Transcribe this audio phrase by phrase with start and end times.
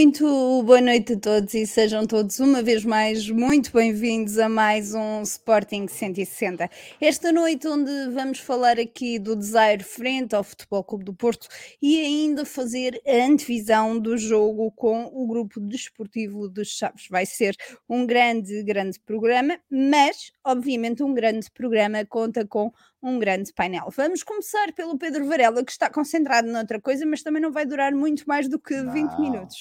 [0.00, 4.94] Muito boa noite a todos e sejam todos uma vez mais muito bem-vindos a mais
[4.94, 6.70] um Sporting 160.
[6.98, 11.46] Esta noite onde vamos falar aqui do Desire frente ao Futebol Clube do Porto
[11.82, 17.06] e ainda fazer a antevisão do jogo com o grupo desportivo dos Chaves.
[17.10, 17.54] Vai ser
[17.86, 23.88] um grande, grande programa, mas obviamente um grande programa conta com um grande painel.
[23.94, 27.92] Vamos começar pelo Pedro Varela, que está concentrado noutra coisa, mas também não vai durar
[27.92, 29.58] muito mais do que não, 20 minutos.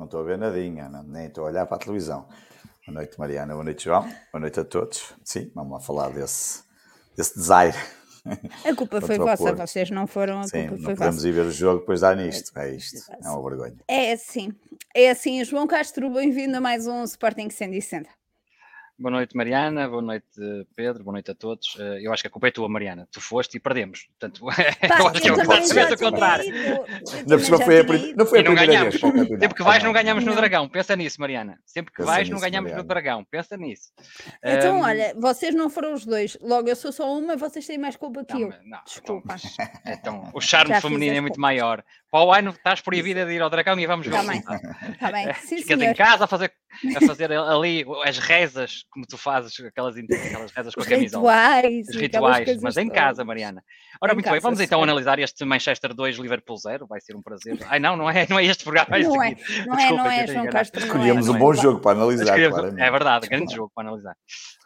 [0.00, 2.26] Não estou a ver nadinha, não, nem estou a olhar para a televisão.
[2.86, 3.52] Boa noite, Mariana.
[3.52, 4.00] Boa noite, João.
[4.32, 5.12] Boa noite a todos.
[5.22, 6.62] Sim, vamos lá falar desse,
[7.14, 7.76] desse desaire.
[8.64, 11.28] A culpa foi vossa, vocês não foram a Sim, culpa não foi podemos vossa.
[11.28, 12.50] ir ver o jogo depois dar nisto.
[12.58, 13.76] É isto, é uma vergonha.
[13.86, 14.54] É assim,
[14.96, 15.44] é assim.
[15.44, 18.08] João Castro, bem-vindo a mais um Sporting 160.
[19.00, 19.88] Boa noite, Mariana.
[19.88, 20.26] Boa noite,
[20.76, 21.02] Pedro.
[21.02, 21.74] Boa noite a todos.
[21.80, 23.08] Eh, Eu acho que a culpa é tua, Mariana.
[23.10, 24.06] Tu foste e perdemos.
[24.18, 26.44] Portanto, Pá, eu acho que é o contrário.
[27.38, 28.18] já foi a, tinha prim- ido.
[28.18, 29.00] não foi a não primeira ganhamos.
[29.00, 29.30] vez.
[29.40, 30.36] Sempre que vais, não ganhamos no Não.
[30.36, 30.68] Dragão.
[30.68, 31.58] Pensa nisso, Mariana.
[31.64, 32.88] Sempre que Pensa vais, não nisso, ganhamos no Mariana.
[32.88, 33.24] Dragão.
[33.24, 33.90] Pensa nisso.
[34.44, 36.36] Então, Ahm, olha, vocês não foram os dois.
[36.42, 38.52] Logo, eu sou só uma, vocês têm mais culpa que não, eu.
[38.66, 39.34] não, Desculpa.
[39.86, 41.82] Então, então, o charme Já feminino é muito maior.
[42.10, 44.38] Para o ano estás proibida de ir ao Dragão e vamos ver Tá o bem.
[44.40, 45.92] Está bem, sim, Ficas senhor.
[45.92, 46.52] em casa a fazer,
[46.96, 51.32] a fazer ali as rezas, como tu fazes, aquelas, aquelas rezas com a camisola.
[51.32, 51.88] rituais.
[51.88, 53.62] Os rituais, mas em casa, Mariana.
[54.02, 56.86] Ora, Em muito bem, casa, vamos então analisar este Manchester 2, Liverpool 0.
[56.88, 57.58] Vai ser um prazer.
[57.68, 58.96] Ai, não, não é, não é este programa.
[58.96, 59.30] É este Não é,
[59.66, 60.46] não é, Desculpa, não que é, eu tenho João.
[60.50, 60.80] Castro.
[60.80, 60.88] não é.
[60.88, 61.40] Escolhemos um não é.
[61.40, 62.38] bom jogo para analisar.
[62.40, 64.16] É verdade, grande jogo para analisar.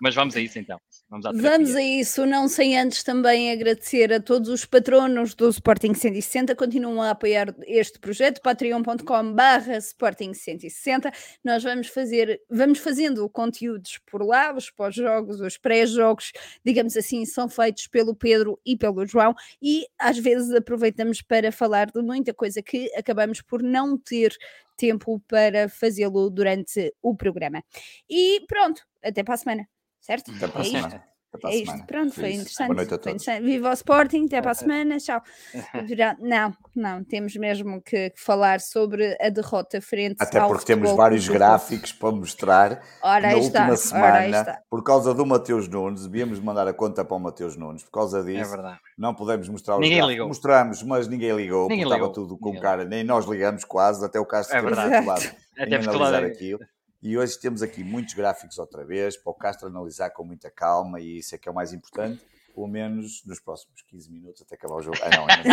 [0.01, 0.79] Mas vamos a isso então.
[1.11, 6.57] Vamos a isso, não sem antes também agradecer a todos os patronos do Sporting 160,
[6.57, 11.13] continuam a apoiar este projeto, patreon.com barra Sporting 160,
[11.45, 16.33] nós vamos fazer, vamos fazendo conteúdos por lá, os pós-jogos, os pré-jogos,
[16.65, 21.91] digamos assim, são feitos pelo Pedro e pelo João, e às vezes aproveitamos para falar
[21.91, 24.35] de muita coisa que acabamos por não ter
[24.77, 27.63] tempo para fazê-lo durante o programa.
[28.09, 29.69] E pronto, até para a semana,
[30.05, 30.31] certo?
[30.37, 30.77] Até para a É isto.
[30.77, 31.05] semana.
[31.35, 31.87] Até a É isto, semana.
[31.89, 32.67] pronto, foi interessante.
[32.69, 33.23] Boa noite a foi todos.
[33.23, 33.45] interessante.
[33.45, 35.21] Viva o Sporting, até para a semana, tchau.
[36.21, 41.27] Não, não, temos mesmo que, falar sobre a derrota frente Até ao porque temos vários
[41.29, 44.61] gráficos para mostrar Ora, na aí está, última semana, está.
[44.71, 48.21] por causa do Mateus Nunes, devíamos mandar a conta para o Mateus Nunes, por causa
[48.21, 48.79] É disso, verdade.
[48.99, 50.13] não podemos mostrar os Ninguém gráficos.
[50.15, 50.29] ligou.
[50.29, 52.13] Mostramos, mas ninguém ligou, Ninguém porque estava ligou.
[52.13, 55.37] tudo com Ninguém cara, nem nós ligamos quase, até o Castro É verdade.
[55.57, 56.59] Até porque aquilo.
[57.05, 60.99] E hoje temos aqui muitos gráficos outra vez, para o Castro analisar com muita calma,
[60.99, 64.55] e isso é que é o mais importante, pelo menos nos próximos 15 minutos até
[64.55, 64.97] acabar o jogo.
[65.03, 65.51] Ah, não, ainda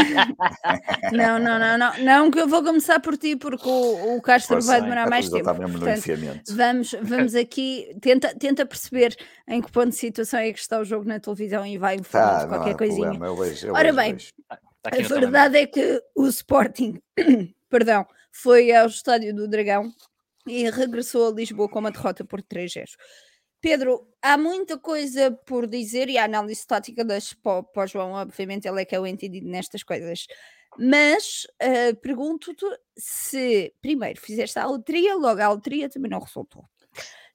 [1.11, 1.11] não.
[1.11, 4.55] Não, não, não, não, não, que eu vou começar por ti, porque o, o Castro
[4.55, 5.39] Força, vai a demorar mais tempo.
[5.39, 6.55] está mesmo no Portanto, enfiamento.
[6.55, 9.13] vamos, vamos aqui, tenta, tenta perceber
[9.45, 12.29] em que ponto de situação é que está o jogo na televisão e vai informar
[12.31, 13.09] Tá, de não qualquer coisinha.
[13.09, 14.29] problema, eu vejo, eu Ora vejo, bem, vejo.
[14.39, 17.01] Está A aqui no verdade é que o Sporting,
[17.69, 19.91] perdão, foi ao Estádio do Dragão
[20.47, 22.85] e regressou a Lisboa com uma derrota por 3-0.
[23.61, 28.67] Pedro, há muita coisa por dizer e a análise tática das para o João, obviamente,
[28.67, 30.25] ele é que é o entendido nestas coisas.
[30.79, 32.65] Mas eh, pergunto-te
[32.97, 36.65] se primeiro fizeste a loteria, logo a loteria também não resultou.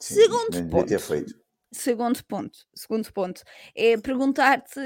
[0.01, 0.99] Sim, Segundo devia ter ponto.
[1.01, 1.47] feito.
[1.73, 3.43] Segundo ponto, segundo ponto
[3.75, 4.81] é perguntar-te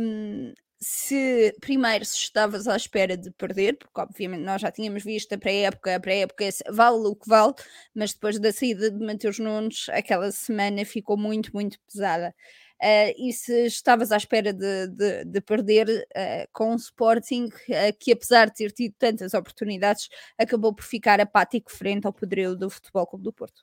[0.00, 5.34] hum, se primeiro se estavas à espera de perder, porque obviamente nós já tínhamos visto
[5.34, 7.54] a pré-época, a pré-época vale o que vale,
[7.94, 12.34] mas depois da saída de Mateus Nunes, aquela semana ficou muito, muito pesada.
[12.82, 17.92] Ah, e se estavas à espera de, de- de perder ah, com o Sporting, ah,
[17.92, 22.70] que apesar de ter tido tantas oportunidades, acabou por ficar apático frente ao poderio do
[22.70, 23.62] Futebol Clube do Porto.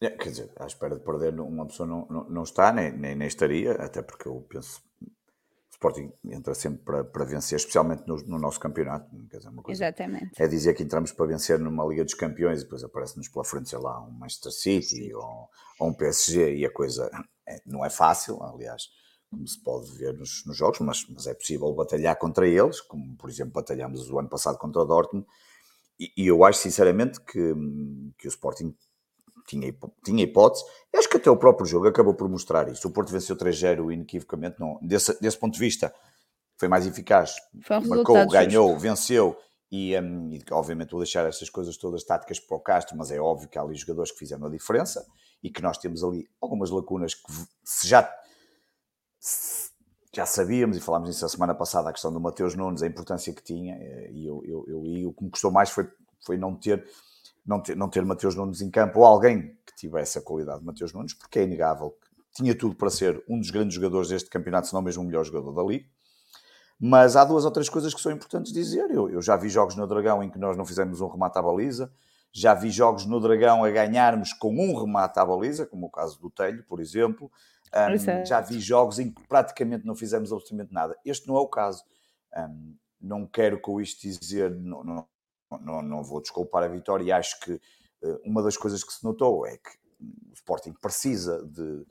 [0.00, 3.14] É, quer dizer, à espera de perder, uma pessoa não, não, não está, nem, nem,
[3.14, 4.82] nem estaria, até porque eu penso
[5.84, 9.10] Sporting entra sempre para, para vencer, especialmente no, no nosso campeonato.
[9.28, 10.30] Quer dizer, uma coisa Exatamente.
[10.38, 13.68] é dizer que entramos para vencer numa Liga dos Campeões e depois aparece-nos pela frente,
[13.68, 15.48] sei lá, um Manchester City ou,
[15.78, 17.10] ou um PSG e a coisa
[17.46, 18.84] é- não é fácil, aliás,
[19.30, 23.16] como se pode ver nos, nos jogos, mas, mas é possível batalhar contra eles, como
[23.16, 25.26] por exemplo batalhamos o ano passado contra o Dortmund.
[26.00, 27.54] E, e eu acho sinceramente que,
[28.18, 28.74] que o Sporting
[29.46, 29.74] tinha,
[30.04, 30.64] tinha hipótese.
[30.92, 32.86] Eu acho que até o próprio jogo acabou por mostrar isso.
[32.88, 34.58] O Porto venceu 3-0 inequivocamente.
[34.58, 35.94] Não, desse, desse ponto de vista,
[36.58, 37.34] foi mais eficaz.
[37.62, 39.36] Foi um Marcou, ganhou, venceu.
[39.70, 43.18] E, hum, e, obviamente vou deixar estas coisas todas táticas para o Castro, mas é
[43.20, 45.04] óbvio que há ali jogadores que fizeram a diferença
[45.42, 47.32] e que nós temos ali algumas lacunas que
[47.64, 48.08] se já
[49.18, 49.72] se
[50.14, 53.32] já sabíamos e falámos nisso a semana passada, a questão do Mateus Nunes, a importância
[53.34, 55.88] que tinha, eh, e, eu, eu, eu- e o que me custou mais foi,
[56.24, 56.88] foi não, ter,
[57.44, 60.66] não, ter, não ter Mateus Nunes em campo, ou alguém que tivesse a qualidade de
[60.66, 64.30] Mateus Nunes, porque é inegável que tinha tudo para ser um dos grandes jogadores deste
[64.30, 65.86] campeonato, se não mesmo o melhor jogador da Liga.
[66.80, 68.90] Mas há duas ou três coisas que são importantes dizer.
[68.90, 71.42] Eu, eu já vi jogos no Dragão em que nós não fizemos um remate à
[71.42, 71.92] baliza,
[72.32, 76.20] já vi jogos no Dragão a ganharmos com um remate à baliza, como o caso
[76.20, 77.30] do Telho, por exemplo.
[77.72, 80.96] Um, já vi jogos em que praticamente não fizemos absolutamente nada.
[81.04, 81.84] Este não é o caso.
[82.36, 85.06] Um, não quero com isto dizer, não, não,
[85.60, 89.04] não, não vou desculpar a vitória e acho que uh, uma das coisas que se
[89.04, 89.70] notou é que
[90.30, 91.86] o Sporting precisa de,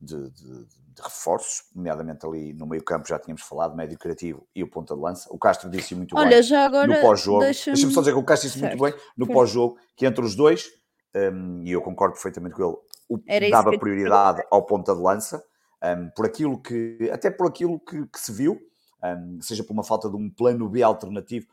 [0.00, 4.62] de, de, de, reforços, nomeadamente ali no meio campo já tínhamos falado, médio criativo e
[4.62, 5.28] o ponta de lança.
[5.32, 7.40] O Castro disse muito Olha, bem já agora no pós-jogo.
[7.40, 8.78] Deixa-me deixa só dizer que o Castro disse certo.
[8.78, 10.68] muito bem no pós-jogo, que entre os dois,
[11.14, 12.76] um, e eu concordo perfeitamente com ele,
[13.08, 15.42] o, dava prioridade ao ponta de lança,
[15.82, 18.58] um, por aquilo que, até por aquilo que, que se viu,
[19.02, 21.46] um, seja por uma falta de um plano B alternativo,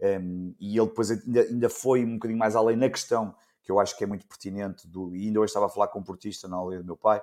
[0.00, 3.96] e ele depois ainda, ainda foi um bocadinho mais além na questão que eu acho
[3.96, 6.56] que é muito pertinente, do, e ainda hoje estava a falar com um portista na
[6.56, 7.22] aldeia do meu pai,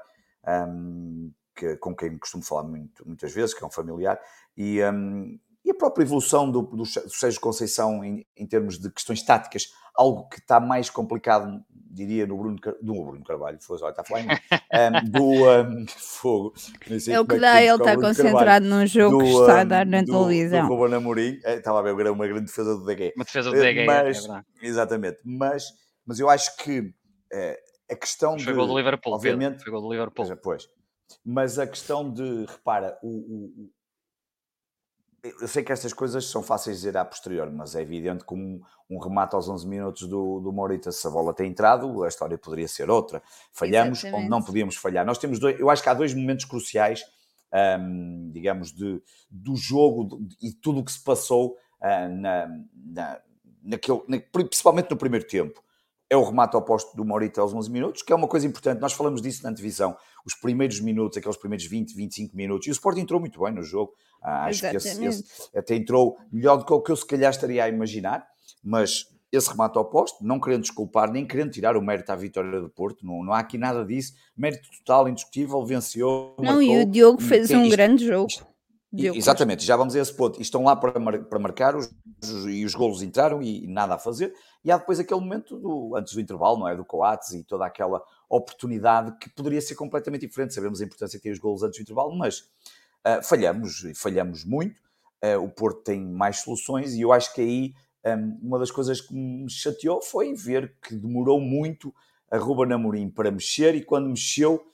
[0.67, 4.19] um, que, com quem costumo falar muito, muitas vezes, que é um familiar,
[4.57, 8.91] e, um, e a própria evolução do, do, do Sérgio Conceição em, em, termos de
[8.91, 13.91] questões táticas, algo que está mais complicado, diria, no Bruno, do Bruno Carvalho, foi, olha,
[13.91, 15.05] está a falar em um,
[15.85, 16.53] do Fogo.
[17.07, 20.01] É o que dá, ele está concentrado num jogo do, que está a dar na
[20.01, 20.67] do, televisão.
[20.67, 23.13] Do Ruben Amorim, é, estava a ver uma grande defesa do DG.
[23.15, 24.43] Uma defesa do DG, é mas, é.
[24.61, 25.65] Exatamente, mas,
[26.05, 26.91] mas eu acho que
[27.31, 27.59] é,
[27.91, 28.53] a questão foi de...
[28.53, 30.25] Gol do Liverpool, obviamente, foi gol do Liverpool.
[30.41, 30.67] Pois,
[31.25, 33.69] mas a questão de, repara, o, o,
[35.23, 38.33] eu sei que estas coisas são fáceis de dizer a posterior, mas é evidente que
[38.33, 38.59] um,
[38.89, 42.37] um remate aos 11 minutos do, do Morita, se a bola tem entrado, a história
[42.37, 43.21] poderia ser outra.
[43.53, 44.21] Falhamos Exatamente.
[44.21, 45.05] onde não podíamos falhar.
[45.05, 47.03] Nós temos dois, eu acho que há dois momentos cruciais,
[48.31, 53.21] digamos, de, do jogo e tudo o que se passou uh, na, na,
[53.61, 55.61] naquele, na, principalmente no primeiro tempo
[56.11, 58.81] é o remate ao posto do Morita aos 11 minutos, que é uma coisa importante.
[58.81, 59.95] Nós falamos disso na antevisão.
[60.25, 62.67] Os primeiros minutos, aqueles primeiros 20, 25 minutos.
[62.67, 63.93] E o Sport entrou muito bem no jogo.
[64.21, 65.23] Ah, acho que esse, esse,
[65.55, 68.27] até entrou melhor do que o que eu se calhar estaria a imaginar.
[68.61, 72.59] Mas esse remate ao posto, não querendo desculpar, nem querendo tirar o mérito à vitória
[72.59, 74.13] do Porto, não, não há aqui nada disso.
[74.35, 76.35] Mérito total, indiscutível, venceu.
[76.37, 78.27] Não, marcou, e o Diogo fez um isto, grande jogo.
[78.29, 78.45] Isto,
[78.93, 80.37] Diogo exatamente, já vamos a esse ponto.
[80.39, 81.89] E estão lá para, mar, para marcar os,
[82.49, 84.33] e os golos entraram e, e nada a fazer.
[84.63, 86.75] E há depois aquele momento do, antes do intervalo, não é?
[86.75, 90.53] Do Coates e toda aquela oportunidade que poderia ser completamente diferente.
[90.53, 94.43] Sabemos a importância que tem os golos antes do intervalo, mas uh, falhamos e falhamos
[94.43, 94.81] muito.
[95.23, 97.73] Uh, o Porto tem mais soluções e eu acho que aí
[98.05, 101.93] um, uma das coisas que me chateou foi ver que demorou muito
[102.29, 104.65] a Ruben Amorim para mexer e quando mexeu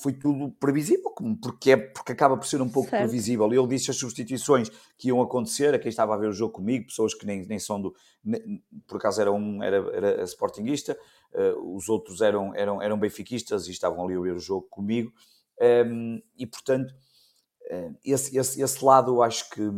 [0.00, 1.12] foi tudo previsível,
[1.42, 3.02] porque, é, porque acaba por ser um pouco certo.
[3.02, 3.52] previsível.
[3.52, 6.86] Ele disse as substituições que iam acontecer, a quem estava a ver o jogo comigo,
[6.86, 7.94] pessoas que nem, nem são do.
[8.24, 10.96] Nem, por acaso era um era, era sportinguista,
[11.34, 15.12] uh, os outros eram, eram, eram benfiquistas e estavam ali a ver o jogo comigo.
[15.60, 16.92] Um, ehm, e portanto,
[17.70, 19.68] uh, esse, esse, esse lado eu acho que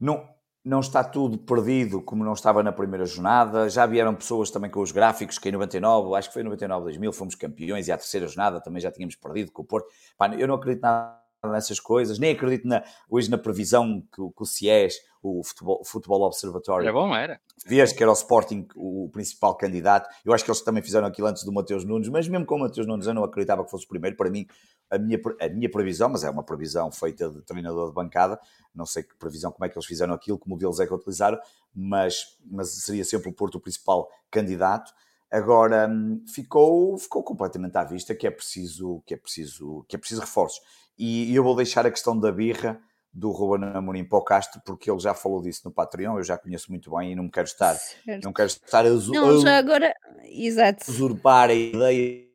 [0.00, 0.26] não,
[0.66, 3.70] não está tudo perdido como não estava na primeira jornada.
[3.70, 6.82] Já vieram pessoas também com os gráficos que em 99, acho que foi em 99,
[6.86, 9.86] 2000, fomos campeões e à terceira jornada também já tínhamos perdido com o Porto.
[10.18, 14.42] Pá, eu não acredito nada nessas coisas, nem acredito na, hoje na previsão que, que
[14.42, 14.96] o CIES,
[15.26, 16.84] o Futebol, Futebol Observatório.
[16.84, 17.40] Era bom, era.
[17.66, 20.08] Vês que era o Sporting o principal candidato.
[20.24, 22.60] Eu acho que eles também fizeram aquilo antes do Mateus Nunes, mas mesmo com o
[22.60, 24.16] Mateus Nunes eu não acreditava que fosse o primeiro.
[24.16, 24.46] Para mim,
[24.90, 28.38] a minha, a minha previsão, mas é uma previsão feita de treinador de bancada,
[28.74, 31.38] não sei que previsão, como é que eles fizeram aquilo, que modelos é que utilizaram,
[31.74, 34.92] mas, mas seria sempre o Porto o principal candidato.
[35.30, 39.98] Agora hum, ficou, ficou completamente à vista que é preciso que é preciso que é
[39.98, 40.60] preciso reforços
[40.96, 42.80] e eu vou deixar a questão da birra
[43.16, 46.36] do Ruben Amorim para o Castro, porque ele já falou disso no Patreon, eu já
[46.36, 48.22] conheço muito bem e não quero estar, certo.
[48.22, 49.94] não quero estar a, não, já agora,
[50.24, 50.84] exato.
[50.90, 52.26] usurpar a ideia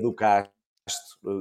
[0.00, 0.52] do Castro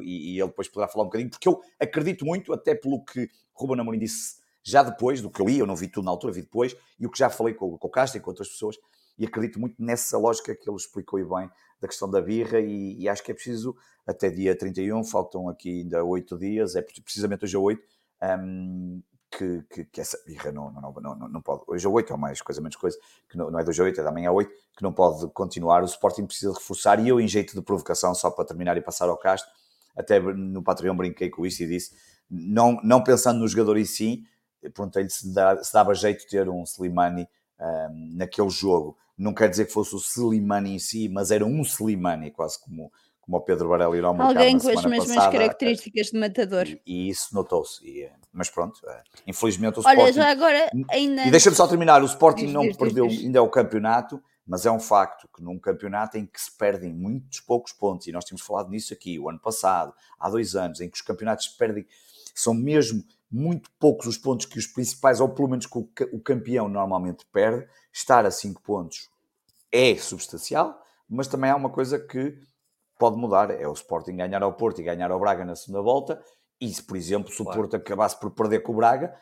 [0.01, 3.29] e, e, ele depois poderá falar um bocadinho, porque eu acredito muito, até pelo que
[3.53, 6.33] Ruben Amorim disse já depois, do que eu li, eu não vi tudo na altura,
[6.33, 8.77] vi depois, e o que já falei com, com o Castro e com outras pessoas,
[9.15, 13.07] e acredito muito nessa lógica que ele explicou bem da questão da birra e, e,
[13.07, 13.75] acho que é preciso
[14.07, 17.94] até dia 31, faltam aqui ainda 8 dias, é precisamente hoje a 8,
[18.39, 19.01] um,
[19.37, 22.41] que, que, que, essa birra não, não, não, não, pode, hoje a 8 ou mais
[22.41, 22.97] coisa, menos coisa,
[23.29, 24.93] que não, não é de hoje a 8, é da manhã a 8, que não
[24.93, 28.77] pode continuar, o Sporting precisa reforçar e eu em jeito de provocação, só para terminar
[28.77, 29.51] e passar ao Castro,
[29.95, 31.95] até no Patreon brinquei com isto e disse,
[32.29, 34.23] não, não pensando no jogador em si,
[34.61, 37.27] perguntei-lhe se, se dava jeito ter um Slimani
[37.59, 41.61] um, naquele jogo, não quer dizer que fosse o Slimani em si, mas era um
[41.61, 42.91] Slimani, quase como,
[43.25, 46.67] como o Pedro Varela ir ao mercado Alguém com as mesmas passada, características de matador.
[46.67, 48.09] E, e isso notou-se.
[48.31, 50.13] Mas pronto, eh, infelizmente o Olha, Sporting...
[50.13, 51.23] já agora ainda...
[51.25, 54.21] E deixa-me só terminar, o Sporting diz, não diz, perdeu diz, ainda é o campeonato,
[54.45, 58.11] mas é um facto que num campeonato em que se perdem muitos poucos pontos, e
[58.11, 61.45] nós tínhamos falado nisso aqui o ano passado, há dois anos, em que os campeonatos
[61.45, 61.85] se perdem,
[62.35, 66.69] são mesmo muito poucos os pontos que os principais, ou pelo menos que o campeão
[66.69, 69.09] normalmente perde, estar a 5 pontos
[69.71, 72.37] é substancial, mas também há uma coisa que
[72.97, 76.21] pode mudar, é o Sporting ganhar ao Porto e ganhar ao Braga na segunda volta,
[76.59, 77.61] e se, por exemplo, se o claro.
[77.61, 79.13] Porto acabasse por perder com o Braga,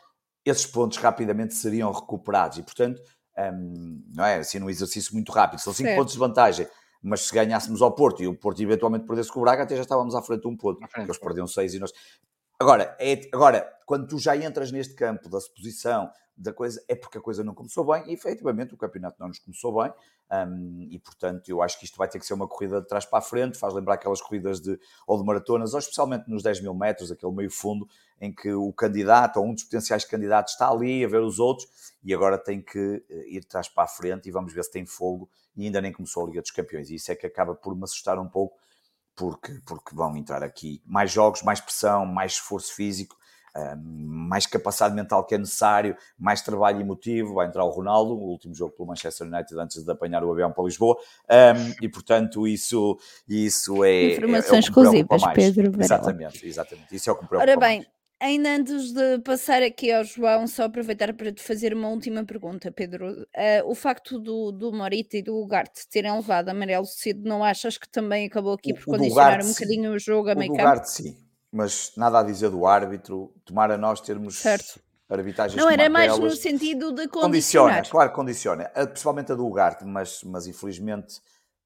[0.44, 3.00] esses pontos rapidamente seriam recuperados, e portanto,
[3.38, 4.36] um, não é?
[4.36, 6.68] Assim num exercício muito rápido, são 5 pontos de vantagem,
[7.02, 9.82] mas se ganhássemos ao Porto e o Porto eventualmente perdesse com o Braga, até já
[9.82, 11.92] estávamos à frente de um ponto, porque eles perderam 6 e nós...
[12.58, 17.18] Agora, é, agora, quando tu já entras neste campo da suposição, da coisa, é porque
[17.18, 19.92] a coisa não começou bem, e efetivamente o campeonato não nos começou bem,
[20.32, 23.04] um, e portanto eu acho que isto vai ter que ser uma corrida de trás
[23.04, 26.60] para a frente, faz lembrar aquelas corridas de, ou de maratonas, ou especialmente nos 10
[26.62, 27.86] mil metros, aquele meio fundo,
[28.20, 31.68] em que o candidato, ou um dos potenciais candidatos, está ali a ver os outros,
[32.02, 34.72] e agora tem que eh, ir de trás para a frente, e vamos ver se
[34.72, 37.54] tem fogo, e ainda nem começou a Liga dos Campeões, e isso é que acaba
[37.54, 38.58] por me assustar um pouco,
[39.14, 43.16] porque, porque vão entrar aqui mais jogos, mais pressão, mais esforço físico,
[43.76, 47.34] mais capacidade mental que é necessário, mais trabalho emotivo.
[47.34, 50.52] Vai entrar o Ronaldo, o último jogo pelo Manchester United antes de apanhar o avião
[50.52, 50.96] para Lisboa,
[51.30, 54.14] um, e portanto isso, isso é.
[54.14, 55.70] Informações é, é exclusivas, Pedro.
[55.70, 55.84] Varela.
[55.84, 56.94] Exatamente, exatamente.
[56.94, 57.50] Isso é o que me preocupa.
[57.50, 57.78] Ora bem.
[57.78, 57.94] Mais.
[58.20, 62.72] Ainda antes de passar aqui ao João, só aproveitar para te fazer uma última pergunta,
[62.72, 63.10] Pedro.
[63.12, 67.76] Uh, o facto do, do Morita e do Ugarte terem levado amarelo cedo, não achas
[67.76, 70.62] que também acabou aqui por condicionar um bocadinho o jogo a meio campo?
[70.62, 71.23] O Ugarte, sim
[71.54, 73.32] mas nada a dizer do árbitro.
[73.44, 74.80] Tomar a nós termos certo.
[75.08, 77.76] arbitragens Não, era mais no sentido de condicionar.
[77.76, 78.64] Condiciona, claro, condiciona.
[78.64, 81.20] Principalmente a do Ugarte, mas, mas infelizmente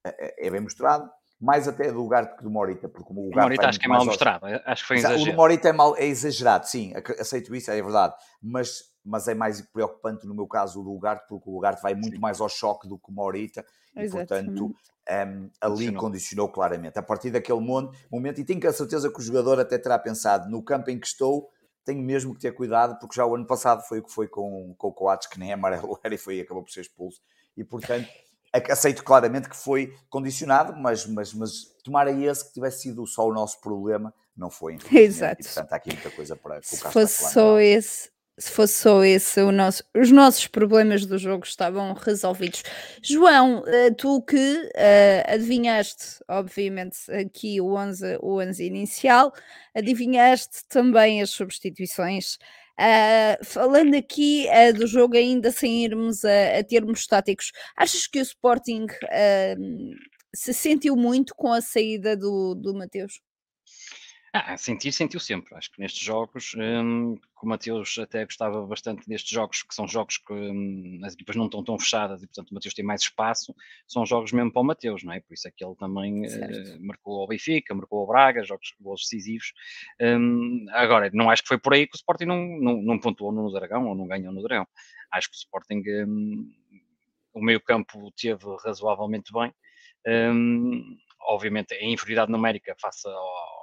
[0.05, 1.09] é, é bem mostrado.
[1.41, 3.39] Mais até a do Ugarte que do Morita, porque o Ugarte.
[3.39, 5.23] O Morita acho que é mal mostrado, acho que foi exagerado.
[5.23, 8.13] O do Morita é, mal, é exagerado, sim, aceito isso, é verdade.
[8.43, 11.93] Mas, mas é mais preocupante no meu caso o do Ugarte, porque o Ugarte vai
[11.93, 12.19] muito sim.
[12.19, 13.65] mais ao choque do que o Morita.
[13.95, 14.73] E, portanto, um,
[15.09, 16.01] ali condicionou.
[16.01, 16.99] condicionou claramente.
[16.99, 20.63] A partir daquele momento, e tenho a certeza que o jogador até terá pensado no
[20.63, 21.49] campo em que estou,
[21.83, 24.75] tenho mesmo que ter cuidado, porque já o ano passado foi o que foi com,
[24.77, 27.19] com o Coates, que nem é amarelo era e foi, acabou por ser expulso.
[27.57, 28.07] E portanto,
[28.69, 31.51] aceito claramente que foi condicionado, mas, mas, mas
[31.83, 34.77] tomara esse que tivesse sido só o nosso problema, não foi.
[34.91, 35.41] Exato.
[35.41, 36.63] E, portanto, há aqui muita coisa para colocar.
[36.63, 41.93] Se fosse só esse, se fosse só esse, nosso, os nossos problemas do jogo estavam
[41.93, 42.63] resolvidos.
[43.03, 49.33] João, eh, tu que uh, adivinhaste, obviamente, aqui o 11, o 11 inicial,
[49.75, 52.35] adivinhaste também as substituições.
[52.79, 58.19] Uh, falando aqui uh, do jogo, ainda sem irmos a, a termos estáticos, achas que
[58.19, 58.87] o Sporting
[60.33, 63.19] se sentiu muito com a saída do, do Mateus?
[64.31, 65.55] Ah, sentir, sentiu sempre.
[65.55, 69.87] Acho que nestes jogos, hum, que o Mateus até gostava bastante destes jogos, que são
[69.87, 73.01] jogos que hum, as equipas não estão tão fechadas e, portanto, o Mateus tem mais
[73.01, 73.55] espaço,
[73.87, 75.19] são jogos mesmo para o Mateus, não é?
[75.19, 79.01] Por isso é que ele também uh, marcou ao Benfica, marcou ao Braga, jogos, jogos
[79.01, 79.51] decisivos.
[79.99, 83.31] Um, agora, não acho que foi por aí que o Sporting não, não, não pontuou
[83.31, 84.67] no Dragão ou não ganhou no Dragão.
[85.11, 85.81] Acho que o Sporting,
[87.33, 89.51] o meio-campo teve razoavelmente bem.
[91.21, 93.58] Obviamente, a inferioridade numérica face ao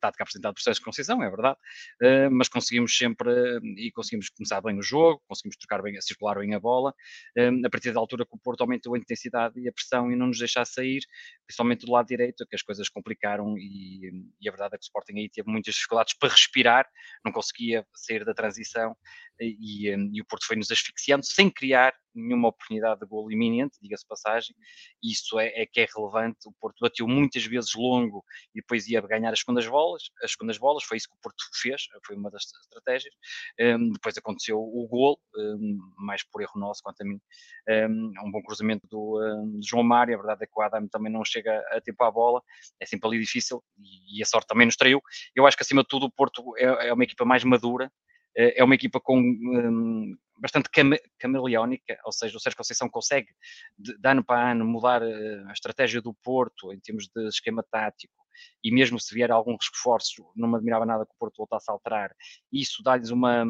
[0.00, 1.58] tática apresentada por Sérgio Conceição, é verdade,
[2.02, 3.30] uh, mas conseguimos sempre
[3.76, 7.70] e conseguimos começar bem o jogo, conseguimos trocar bem, circular bem a bola, uh, a
[7.70, 10.38] partir da altura que o Porto aumentou a intensidade e a pressão e não nos
[10.38, 11.00] deixar sair,
[11.46, 14.86] principalmente do lado direito, que as coisas complicaram e, e a verdade é que o
[14.86, 16.86] Sporting aí teve muitas dificuldades para respirar,
[17.24, 18.96] não conseguia sair da transição
[19.40, 24.54] e, e, o Porto foi-nos asfixiando sem criar nenhuma oportunidade de gol iminente, diga-se passagem,
[25.02, 26.38] isso é, é, que é relevante.
[26.46, 30.58] O Porto bateu muitas vezes longo e depois ia ganhar as segundas bolas, as segundas
[30.58, 33.14] bolas, foi isso que o Porto fez, foi uma das estratégias.
[33.60, 37.20] Um, depois aconteceu o gol, um, mais por erro nosso quanto a mim,
[37.68, 41.12] um, um bom cruzamento do, um, João Mário, a verdade é que o Adam também
[41.12, 42.42] não chega a tempo à bola,
[42.80, 45.00] é sempre ali difícil e, e a sorte também nos traiu.
[45.34, 47.90] Eu acho que acima de tudo o Porto é, é uma equipa mais madura,
[48.38, 50.70] é uma equipa com um, bastante
[51.18, 53.28] camaleónica, ou seja, o Sérgio Conceição consegue,
[53.76, 57.64] de, de, ano para ano, mudar eh, a estratégia do Porto em termos de esquema
[57.68, 58.14] tático,
[58.62, 61.74] e mesmo se vier algum reforço, não me admirava nada que o Porto voltasse a
[61.74, 62.14] alterar,
[62.52, 63.42] isso dá-lhes uma,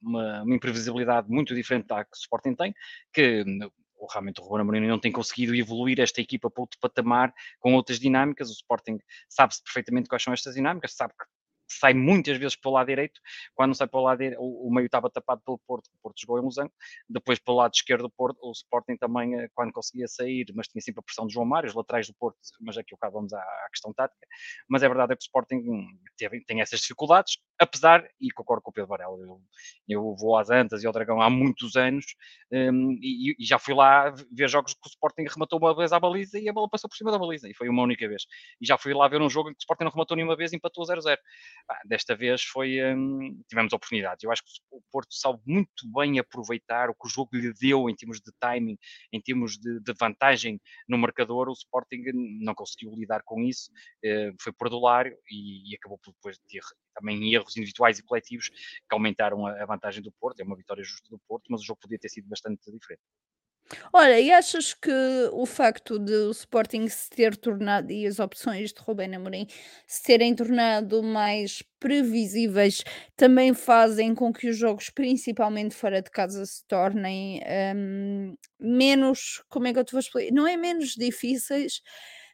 [0.00, 2.72] uma, uma, imprevisibilidade muito diferente da que o Sporting tem,
[3.12, 3.44] que
[3.96, 7.74] o, realmente o Ruben Amorim não tem conseguido evoluir esta equipa para outro patamar com
[7.74, 11.33] outras dinâmicas, o Sporting sabe-se perfeitamente quais são estas dinâmicas, sabe que
[11.78, 13.20] sai muitas vezes pelo lado direito,
[13.54, 16.42] quando sai pelo lado direito, o, meio estava tapado pelo Porto, o Porto jogou em
[16.42, 16.72] Losango,
[17.08, 20.80] depois pelo lado esquerdo do Porto, o Sporting também, eh, quando conseguia sair, mas tinha
[20.80, 23.32] sempre a pressão de João Mário, os laterais do Porto, mas aqui o caso vamos
[23.32, 24.26] à, à, questão tática,
[24.68, 25.62] mas é verdade é que o Sporting
[26.16, 29.40] teve, tem essas dificuldades, apesar, e concordo com o Pedro Varela, eu,
[29.88, 32.04] eu, vou às Antas e ao Dragão há muitos anos
[32.50, 36.00] um, e, e, já fui lá ver jogos que o Sporting rematou uma vez à
[36.00, 38.26] baliza e a bola passou por cima da baliza, e foi uma única vez.
[38.60, 40.52] E já fui lá ver um jogo em que o Sporting não rematou nenhuma vez
[40.52, 41.16] e empatou 0-0.
[41.84, 44.22] Desta vez foi, um, tivemos oportunidades.
[44.22, 47.88] Eu acho que o Porto sabe muito bem aproveitar o que o jogo lhe deu
[47.88, 48.78] em termos de timing,
[49.12, 51.48] em termos de, de vantagem no marcador.
[51.48, 52.02] O Sporting
[52.40, 53.70] não conseguiu lidar com isso,
[54.04, 56.62] uh, foi perdulário e, e acabou por depois ter
[56.94, 60.40] também erros individuais e coletivos que aumentaram a, a vantagem do Porto.
[60.40, 63.02] É uma vitória justa do Porto, mas o jogo podia ter sido bastante diferente.
[63.92, 64.90] Olha, e achas que
[65.32, 69.46] o facto de o Sporting se ter tornado e as opções de Rubén Amorim
[69.86, 72.82] se terem tornado mais previsíveis
[73.16, 77.40] também fazem com que os jogos, principalmente fora de casa, se tornem
[77.76, 80.32] hum, menos, como é que eu te vou explicar?
[80.34, 81.80] Não é menos difíceis,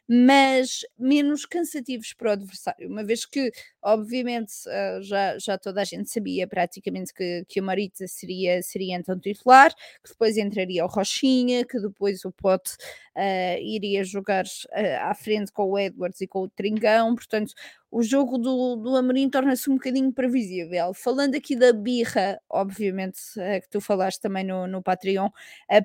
[0.07, 3.49] mas menos cansativos para o adversário, uma vez que,
[3.83, 8.95] obviamente, uh, já, já toda a gente sabia praticamente que, que o Marita seria, seria
[8.95, 9.73] então titular,
[10.03, 12.71] que depois entraria o Rochinha, que depois o Pote
[13.15, 17.53] uh, iria jogar uh, à frente com o Edwards e com o Trincão, portanto,
[17.91, 20.93] o jogo do, do Amorim torna-se um bocadinho previsível.
[20.93, 25.27] Falando aqui da birra, obviamente, que tu falaste também no, no Patreon,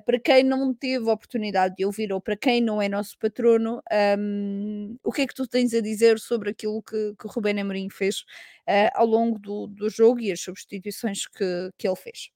[0.05, 3.81] para quem não teve a oportunidade de ouvir ou para quem não é nosso patrono,
[4.17, 7.59] um, o que é que tu tens a dizer sobre aquilo que, que o Rubén
[7.59, 8.21] Amorim fez
[8.67, 12.29] uh, ao longo do, do jogo e as substituições que, que ele fez?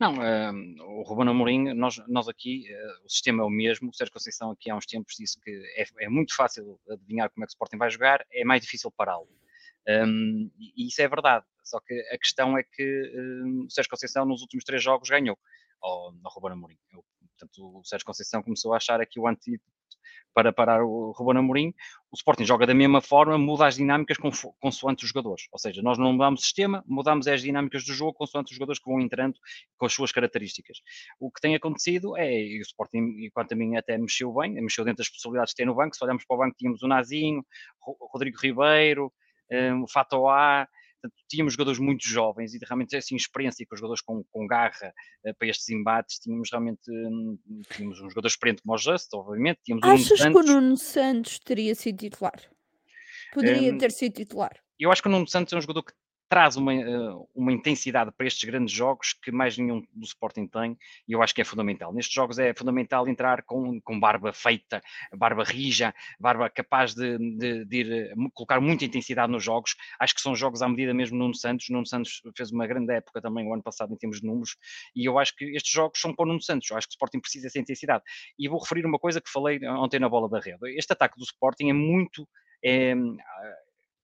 [0.00, 3.94] Não, uh, o Ruben Amorim, nós, nós aqui, uh, o sistema é o mesmo, o
[3.94, 7.46] Sérgio Conceição aqui há uns tempos disse que é, é, muito fácil adivinhar como é
[7.46, 9.28] que o Sporting vai jogar, é mais difícil pará-lo.
[9.88, 13.12] Um, e isso é verdade, só que a questão é que
[13.44, 15.36] um, o Sérgio Conceição nos últimos três jogos ganhou
[15.80, 16.78] ao, ao Ruben Amorim.
[16.92, 19.64] Eu, portanto, o Sérgio Conceição começou a achar aqui o antídoto
[20.34, 21.74] para parar o Ruben Amorim,
[22.12, 24.16] o Sporting joga da mesma forma, muda as dinâmicas
[24.60, 25.48] consoante os jogadores.
[25.50, 28.78] Ou seja, nós não mudamos o sistema, mudamos as dinâmicas do jogo consoante os jogadores
[28.78, 29.34] que vão entrando
[29.76, 30.78] com as suas características.
[31.18, 34.84] O que tem acontecido é, e o Sporting, quanto a mim, até mexeu bem, mexeu
[34.84, 35.96] dentro das possibilidades que tem no banco.
[35.96, 37.44] Se olharmos para o banco, tínhamos o Nazinho,
[37.84, 39.12] o Rodrigo Ribeiro,
[39.50, 40.68] um, o Fatoá,
[41.00, 44.92] Portanto, tínhamos jogadores muito jovens e realmente assim experiência com jogadores com, com garra
[45.24, 46.18] uh, para estes embates.
[46.18, 47.38] Tínhamos realmente um,
[47.70, 49.60] tínhamos um jogador experiente como o Just, obviamente.
[49.64, 52.40] Tínhamos Achas que o Nuno Santos teria sido titular?
[53.32, 54.58] Poderia um, ter sido titular.
[54.78, 55.92] Eu acho que o Nuno Santos é um jogador que
[56.28, 56.86] traz uma, eh,
[57.34, 61.34] uma intensidade para estes grandes jogos que mais nenhum do Sporting tem e eu acho
[61.34, 61.92] que é fundamental.
[61.92, 64.82] Nestes jogos é fundamental entrar com, com barba feita,
[65.16, 69.74] barba rija, barba capaz de, de, de ir, colocar muita intensidade nos jogos.
[69.98, 71.68] Acho que são jogos à medida mesmo Nuno Santos.
[71.70, 74.56] Nuno Santos fez uma grande época também o ano passado em termos de números
[74.94, 76.70] e eu acho que estes jogos são para o Nuno Santos.
[76.70, 78.04] Eu acho que o Sporting precisa dessa intensidade.
[78.38, 80.58] E vou referir uma coisa que falei ontem na bola da rede.
[80.76, 82.28] Este ataque do Sporting é muito.
[82.62, 82.94] É,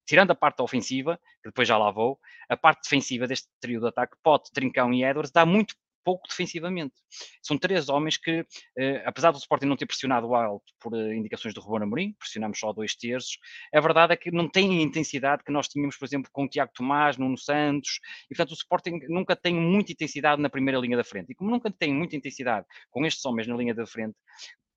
[0.07, 3.88] tirando a parte ofensiva, que depois já lá vou, a parte defensiva deste trio de
[3.88, 6.95] ataque, Pote, Trincão e Edwards, dá muito pouco defensivamente.
[7.43, 8.47] São três homens que,
[8.79, 12.59] eh, apesar do Sporting não ter pressionado alto por eh, indicações do Ruben Amorim, pressionamos
[12.59, 13.38] só dois terços,
[13.75, 16.49] a verdade é que não tem a intensidade que nós tínhamos, por exemplo, com o
[16.49, 20.97] Tiago Tomás, Nuno Santos, e portanto o Sporting nunca tem muita intensidade na primeira linha
[20.97, 21.33] da frente.
[21.33, 24.17] E como nunca tem muita intensidade com estes homens na linha da frente,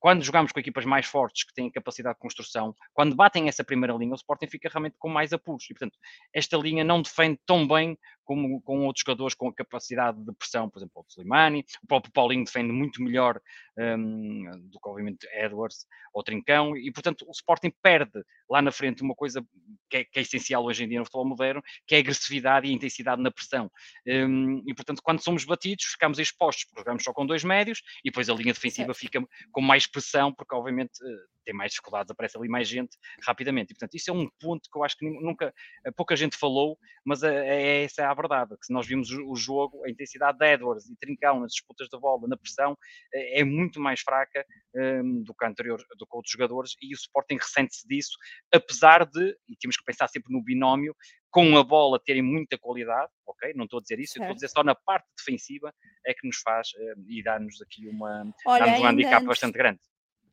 [0.07, 3.93] quando jogamos com equipas mais fortes que têm capacidade de construção, quando batem essa primeira
[3.93, 5.65] linha, o Sporting fica realmente com mais apuros.
[5.65, 5.99] E, portanto,
[6.33, 10.69] esta linha não defende tão bem como com outros jogadores com a capacidade de pressão,
[10.69, 13.39] por exemplo, o Slimani, o próprio Paulinho defende muito melhor
[13.77, 19.01] um, do que, obviamente, Edwards ou Trincão, e, portanto, o Sporting perde lá na frente
[19.01, 19.41] uma coisa
[19.89, 22.67] que é, que é essencial hoje em dia no futebol moderno, que é a agressividade
[22.67, 23.71] e a intensidade na pressão.
[24.05, 28.09] Um, e, portanto, quando somos batidos, ficamos expostos, porque jogamos só com dois médios, e
[28.09, 29.21] depois a linha defensiva fica
[29.53, 33.71] com mais pressão, porque, obviamente, eh, tem mais dificuldades, aparece ali mais gente rapidamente.
[33.71, 35.51] E, portanto, isso é um ponto que eu acho que nunca,
[35.85, 39.35] eh, pouca gente falou, mas é, é essa a verdade, que se nós vimos o
[39.35, 42.77] jogo, a intensidade de Edwards e Trincão nas disputas da bola, na pressão,
[43.13, 47.37] é muito mais fraca um, do que anterior, do que outros jogadores, e o Sporting
[47.37, 48.17] ressente-se disso,
[48.53, 50.95] apesar de, e temos que pensar sempre no binómio,
[51.31, 53.53] com a bola terem muita qualidade, ok?
[53.55, 55.73] Não estou a dizer isso, eu estou a dizer só na parte defensiva
[56.05, 59.57] é que nos faz uh, e dá-nos aqui uma, Olha, dá um handicap antes, bastante
[59.57, 59.79] grande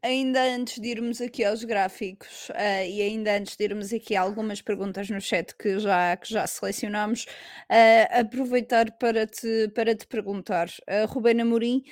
[0.04, 4.20] ainda antes de irmos aqui aos gráficos uh, e ainda antes de irmos aqui a
[4.20, 10.06] algumas perguntas no chat que já, que já selecionamos, uh, aproveitar para te, para te
[10.06, 11.82] perguntar, uh, Rubén Amorim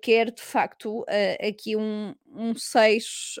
[0.00, 3.34] quer de facto uh, aqui um, um 6.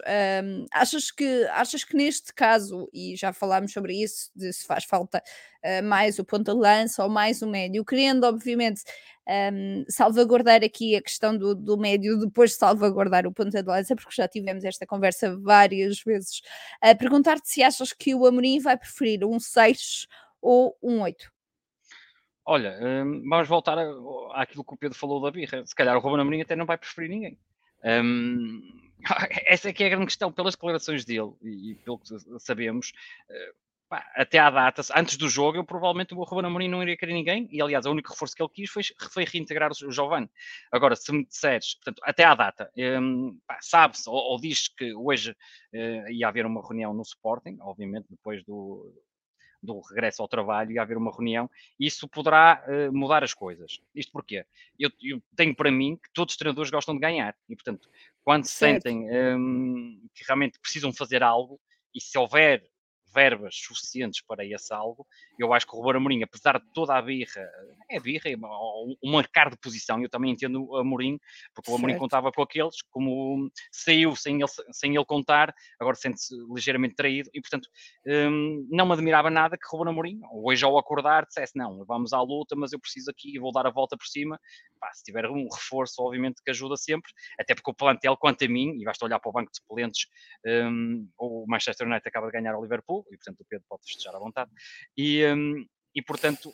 [0.44, 4.84] Um, achas, que, achas que neste caso, e já falámos sobre isso, de se faz
[4.84, 5.22] falta
[5.64, 8.82] uh, mais o ponta de lança ou mais o médio, querendo obviamente
[9.26, 13.96] um, salvaguardar aqui a questão do, do médio depois de salvaguardar o ponta de lança,
[13.96, 16.42] porque já tivemos esta conversa várias vezes,
[16.82, 20.06] a perguntar-te se achas que o Amorim vai preferir um 6
[20.40, 21.35] ou um 8?
[22.48, 23.90] Olha, hum, vamos voltar a,
[24.34, 25.66] àquilo que o Pedro falou da birra.
[25.66, 27.36] Se calhar o Ruben Amorim até não vai preferir ninguém.
[27.84, 28.62] Hum,
[29.46, 30.30] essa é que é a grande questão.
[30.30, 32.92] Pelas declarações dele e, e pelo que sabemos,
[33.28, 33.54] uh,
[33.88, 37.14] pá, até à data, antes do jogo, eu provavelmente o Ruben Amorim não iria querer
[37.14, 37.48] ninguém.
[37.50, 40.30] E aliás, o único reforço que ele quis foi, foi reintegrar o Giovanni.
[40.70, 42.70] Agora, se me disseres, portanto, até à data,
[43.02, 48.06] um, sabe-se ou, ou diz que hoje uh, ia haver uma reunião no Sporting, obviamente
[48.08, 48.94] depois do
[49.62, 53.80] do regresso ao trabalho e haver uma reunião, isso poderá uh, mudar as coisas.
[53.94, 54.44] Isto porquê?
[54.78, 57.88] Eu, eu, tenho para mim que todos os treinadores gostam de ganhar e, portanto,
[58.24, 61.60] quando se sentem um, que realmente precisam fazer algo
[61.94, 62.64] e se houver
[63.16, 65.06] verbas suficientes para esse algo,
[65.38, 67.48] eu acho que o Ruben Amorim, apesar de toda a birra,
[67.90, 68.28] é birra,
[69.02, 71.18] um marcar de posição, eu também entendo o Amorim,
[71.54, 76.34] porque o Amorim contava com aqueles, como saiu sem ele, sem ele contar, agora sente-se
[76.54, 77.68] ligeiramente traído, e portanto
[78.06, 82.12] hum, não me admirava nada que o Ruben Amorim, hoje ao acordar, dissesse, não, vamos
[82.12, 84.38] à luta, mas eu preciso aqui e vou dar a volta por cima,
[84.78, 88.48] Pá, se tiver um reforço, obviamente que ajuda sempre, até porque o plantel, quanto a
[88.48, 90.06] mim, e basta olhar para o banco de suplentes,
[90.46, 94.14] um, o Manchester United acaba de ganhar ao Liverpool, e portanto o Pedro pode festejar
[94.14, 94.50] à vontade.
[94.96, 96.52] E, um, e portanto,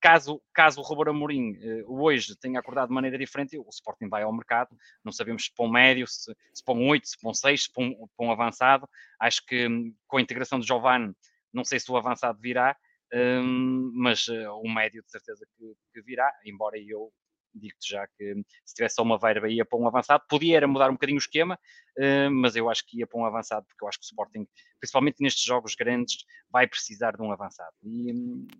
[0.00, 4.22] caso, caso o Ruben Amorim uh, hoje tenha acordado de maneira diferente, o Sporting vai
[4.22, 7.30] ao mercado, não sabemos se para um médio, se, se para um 8, se para
[7.30, 8.88] um 6, se para um, um avançado.
[9.20, 11.14] Acho que um, com a integração de Giovanni,
[11.52, 12.76] não sei se o avançado virá,
[13.12, 17.12] um, mas uh, o médio de certeza que, que virá, embora eu
[17.54, 18.34] digo-te já que
[18.64, 21.20] se tivesse só uma verba ia para um avançado, podia era mudar um bocadinho o
[21.20, 21.58] esquema,
[21.98, 24.46] uh, mas eu acho que ia para um avançado, porque eu acho que o Sporting,
[24.80, 27.74] principalmente nestes jogos grandes, vai precisar de um avançado.
[27.82, 28.10] E,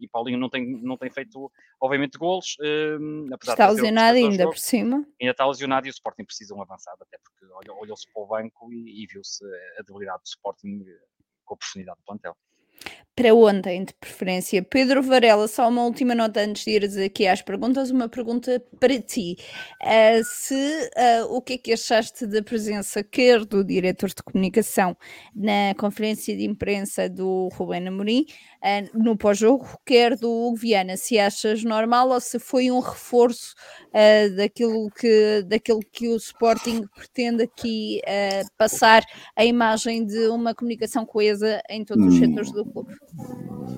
[0.01, 1.51] e Paulinho não tem, não tem feito,
[1.81, 2.57] obviamente, golos.
[2.61, 4.97] Uh, está lesionado ainda por cima.
[5.21, 8.27] Ainda está lesionado e o Sporting precisa de um avançado, até porque olhou-se para o
[8.27, 9.45] banco e, e viu-se
[9.79, 11.01] a debilidade do Sporting eh,
[11.45, 12.37] com a oportunidade do plantel
[13.15, 14.63] para ontem, de preferência.
[14.63, 18.99] Pedro Varela, só uma última nota antes de ires aqui às perguntas, uma pergunta para
[19.01, 19.37] ti.
[19.83, 24.97] Uh, se uh, o que é que achaste da presença, quer do diretor de comunicação
[25.37, 28.25] na conferência de imprensa do Rubén Amorim,
[28.63, 33.55] uh, no pós-jogo, quer do Hugo Viana, se achas normal ou se foi um reforço
[34.37, 38.01] daquilo, que, daquilo que o Sporting pretende aqui
[38.57, 39.05] passar
[39.37, 42.19] a imagem de uma comunicação coesa em todos os hum.
[42.19, 42.65] setores do?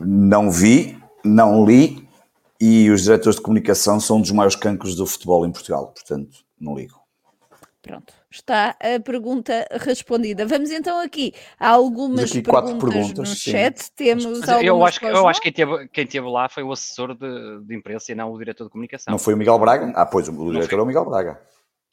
[0.04, 2.04] Não vi, não li
[2.60, 6.38] e os diretores de comunicação são um dos maiores cancros do futebol em Portugal, portanto,
[6.58, 7.04] não ligo.
[7.82, 10.46] Pronto, está a pergunta respondida.
[10.46, 13.50] Vamos então aqui a algumas aqui perguntas, perguntas, no sim.
[13.50, 13.92] chat.
[13.94, 14.24] Temos
[14.62, 17.60] eu acho, que, eu acho que quem teve, quem teve lá foi o assessor de,
[17.66, 19.12] de imprensa e não o diretor de comunicação.
[19.12, 19.92] Não foi o Miguel Braga?
[19.94, 21.38] Ah, pois, o diretor é o Miguel Braga.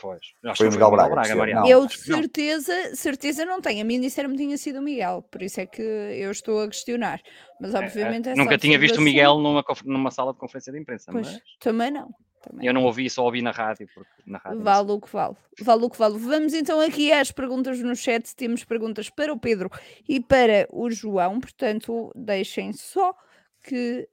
[0.01, 0.33] Pois.
[0.57, 1.13] Foi o Miguel Braga.
[1.13, 2.95] Braga não, eu de certeza, não.
[2.95, 3.81] certeza não tenho.
[3.81, 7.21] A mim disseram-me tinha sido o Miguel, por isso é que eu estou a questionar.
[7.59, 10.79] Mas obviamente é, é, Nunca tinha visto o Miguel numa, numa sala de conferência de
[10.79, 11.41] imprensa, pois, mas...
[11.59, 12.09] Também não.
[12.41, 13.87] Também eu não ouvi, só ouvi na rádio.
[13.93, 15.35] Porque na rádio vale o que vale.
[15.61, 16.17] Vale o que vale.
[16.17, 18.35] Vamos então aqui às perguntas no chat.
[18.35, 19.69] Temos perguntas para o Pedro
[20.09, 23.15] e para o João, portanto, deixem só
[23.61, 24.07] que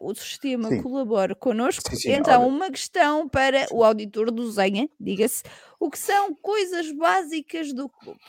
[0.00, 0.82] uh, o sistema sim.
[0.82, 1.90] colabore connosco.
[1.90, 2.48] Sim, sim, então, olha.
[2.48, 5.42] uma questão para o auditor do Zenha, diga-se,
[5.78, 8.20] o que são coisas básicas do clube?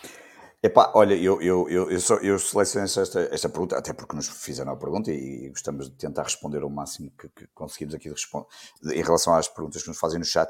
[0.66, 4.28] Epá, olha, eu, eu, eu, eu, só, eu selecionei esta, esta pergunta, até porque nos
[4.28, 8.10] fizeram a pergunta e, e gostamos de tentar responder o máximo que, que conseguimos aqui
[8.10, 10.50] em relação às perguntas que nos fazem no chat.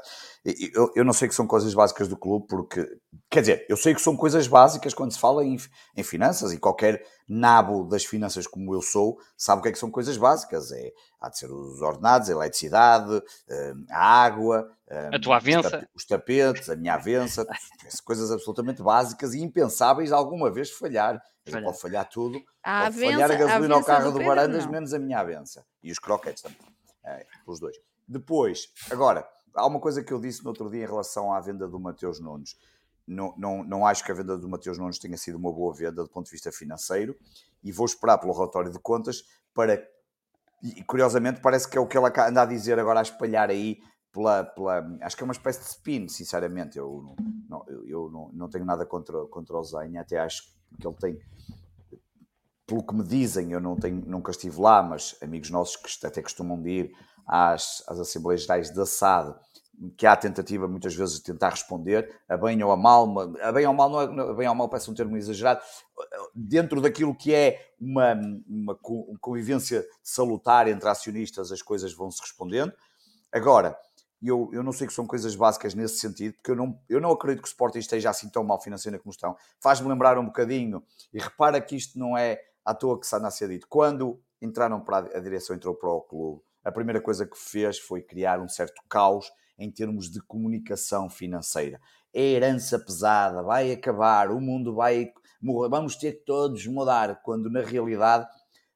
[0.72, 2.88] Eu, eu não sei que são coisas básicas do clube, porque,
[3.28, 5.58] quer dizer, eu sei que são coisas básicas quando se fala em,
[5.94, 9.78] em finanças e qualquer nabo das finanças como eu sou sabe o que é que
[9.78, 10.72] são coisas básicas.
[10.72, 13.16] É, há de ser os ordenados, a eletricidade,
[13.50, 15.88] hum, a água, a tua avença.
[15.94, 17.46] Os tapetes, a minha avença,
[18.04, 21.20] coisas absolutamente básicas e impensáveis alguma vez falhar.
[21.44, 21.64] Falhar.
[21.64, 22.40] Pode falhar tudo.
[22.62, 25.64] A pode avença, falhar a gasolina ao carro do, do Barandas, menos a minha avença.
[25.82, 26.58] E os croquetes também.
[27.04, 27.76] É, os dois.
[28.06, 31.66] Depois, agora, há uma coisa que eu disse no outro dia em relação à venda
[31.66, 32.56] do Mateus Nunes.
[33.06, 36.02] Não, não, não acho que a venda do Mateus Nunes tenha sido uma boa venda
[36.02, 37.16] do ponto de vista financeiro
[37.62, 39.80] e vou esperar pelo relatório de contas para.
[40.62, 43.78] E curiosamente parece que é o que ele anda a dizer agora a espalhar aí
[44.16, 46.78] pela, pela, acho que é uma espécie de spin, sinceramente.
[46.78, 47.14] Eu
[47.50, 50.44] não, eu não, não tenho nada contra, contra o Zenha, até acho
[50.80, 51.18] que ele tem,
[52.66, 56.22] pelo que me dizem, eu não tenho, nunca estive lá, mas amigos nossos que até
[56.22, 56.92] costumam de ir
[57.26, 59.34] às, às Assembleias Gerais da SAD,
[59.98, 63.06] que há a tentativa muitas vezes de tentar responder, a bem ou a mal,
[63.42, 65.60] a bem ou mal não é, a bem ou mal parece um termo exagerado,
[66.34, 68.14] dentro daquilo que é uma,
[68.48, 68.74] uma
[69.20, 72.72] convivência salutar entre acionistas, as coisas vão se respondendo.
[73.30, 73.76] Agora,
[74.22, 77.10] eu, eu não sei que são coisas básicas nesse sentido, porque eu não, eu não
[77.10, 79.36] acredito que o Sporting esteja assim tão mal financeiro como estão.
[79.60, 83.30] Faz-me lembrar um bocadinho, e repara que isto não é à toa que está a
[83.30, 83.66] ser dito.
[83.68, 88.02] Quando entraram para a direção, entrou para o clube, a primeira coisa que fez foi
[88.02, 91.80] criar um certo caos em termos de comunicação financeira.
[92.12, 97.50] É herança pesada, vai acabar, o mundo vai morrer, vamos ter que todos mudar, quando
[97.50, 98.26] na realidade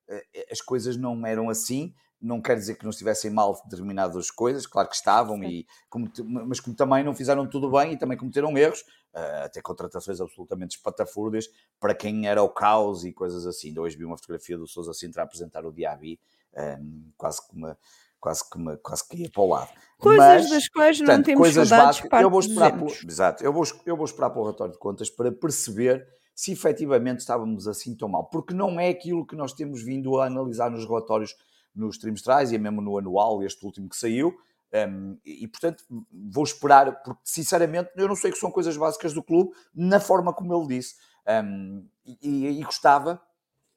[0.09, 1.94] eh, as coisas não eram assim.
[2.20, 6.11] Não quer dizer que não estivessem mal determinadas coisas, claro que estavam, e, como,
[6.46, 8.80] mas como também não fizeram tudo bem e também cometeram erros,
[9.14, 13.76] uh, até contratações absolutamente espatafúrdias para quem era o caos e coisas assim.
[13.78, 16.20] hoje vi uma fotografia do Sousa Sintra a apresentar o Diaby,
[16.54, 17.78] um, ehm, quase que uma
[18.20, 19.70] quase que, me, quase que ia para o lado.
[19.98, 22.20] Coisas Mas, das quais não portanto, temos coisas básicas.
[22.20, 25.33] Eu vou esperar pelo, exato, eu vou, eu vou esperar pelo relatório de contas para
[25.33, 30.18] perceber se efetivamente estávamos assim tão mal, porque não é aquilo que nós temos vindo
[30.18, 31.35] a analisar nos relatórios
[31.74, 34.37] nos trimestrais e mesmo no anual, este último que saiu,
[34.72, 35.85] um, e, portanto,
[36.33, 40.33] vou esperar, porque sinceramente eu não sei que são coisas básicas do clube, na forma
[40.33, 40.94] como ele disse.
[41.26, 43.20] Um, e, e, gostava,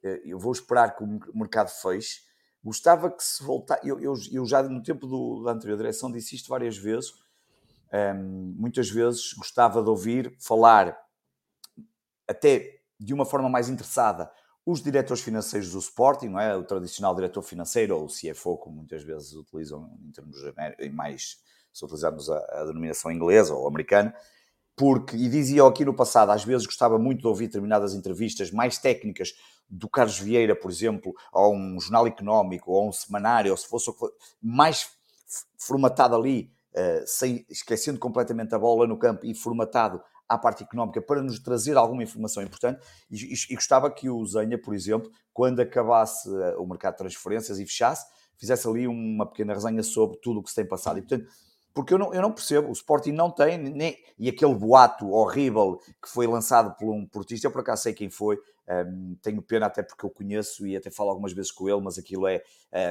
[0.04, 2.22] eh, eu vou esperar que o mercado feche.
[2.64, 3.80] Gostava que se voltar.
[3.84, 7.12] Eu, eu, eu já no tempo do, da anterior direção disse isto várias vezes.
[7.92, 10.98] Um, muitas vezes gostava de ouvir falar,
[12.28, 14.32] até de uma forma mais interessada,
[14.66, 16.56] os diretores financeiros do Sporting, não é?
[16.56, 20.38] O tradicional diretor financeiro, ou o CFO, como muitas vezes utilizam em termos
[20.94, 21.38] mais,
[21.74, 24.16] se utilizarmos a, a denominação inglesa ou americana,
[24.76, 28.78] porque, e dizia aqui no passado, às vezes gostava muito de ouvir determinadas entrevistas mais
[28.78, 29.34] técnicas
[29.70, 33.92] do Carlos Vieira, por exemplo, ou um jornal económico, ou um semanário, ou se fosse
[34.42, 34.90] mais
[35.58, 41.02] formatado ali, uh, sem, esquecendo completamente a bola no campo e formatado à parte económica
[41.02, 45.12] para nos trazer alguma informação importante e, e, e gostava que o Zenha, por exemplo,
[45.34, 48.06] quando acabasse eh, o mercado de transferências e fechasse,
[48.38, 50.98] fizesse ali uma pequena resenha sobre tudo o que se tem passado.
[50.98, 51.28] E, portanto,
[51.74, 55.80] porque eu não, eu não percebo, o Sporting não tem, nem, e aquele boato horrível
[56.02, 59.66] que foi lançado por um portista, eu por acaso sei quem foi, um, tenho pena
[59.66, 62.44] até porque eu conheço e até falo algumas vezes com ele, mas aquilo é,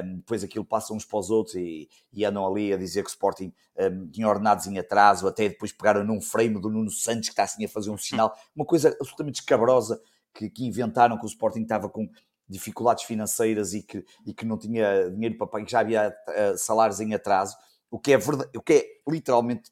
[0.04, 3.08] um, depois aquilo passa uns para os outros e, e andam ali a dizer que
[3.08, 7.28] o Sporting um, tinha ordenados em atraso, até depois pegaram num frame do Nuno Santos
[7.28, 10.00] que está assim a fazer um sinal, uma coisa absolutamente escabrosa
[10.34, 12.08] que, que inventaram que o Sporting estava com
[12.48, 16.58] dificuldades financeiras e que, e que não tinha dinheiro para pagar, que já havia uh,
[16.58, 17.56] salários em atraso
[17.92, 19.70] o que é, verdade, o que é literalmente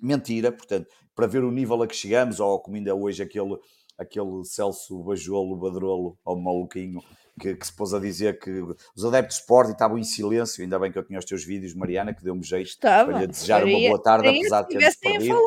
[0.00, 3.58] mentira, portanto, para ver o nível a que chegamos, ou como ainda hoje aquele,
[3.98, 7.00] aquele Celso Bajolo, Badrolo, ou maluquinho,
[7.40, 8.50] que, que, se pôs a dizer que
[8.94, 11.74] os adeptos de Sporting estavam em silêncio, ainda bem que eu tinha os teus vídeos,
[11.74, 13.10] Mariana, que deu-me jeito Estava.
[13.10, 15.38] para lhe desejar uma boa tarde, apesar de termos perdido.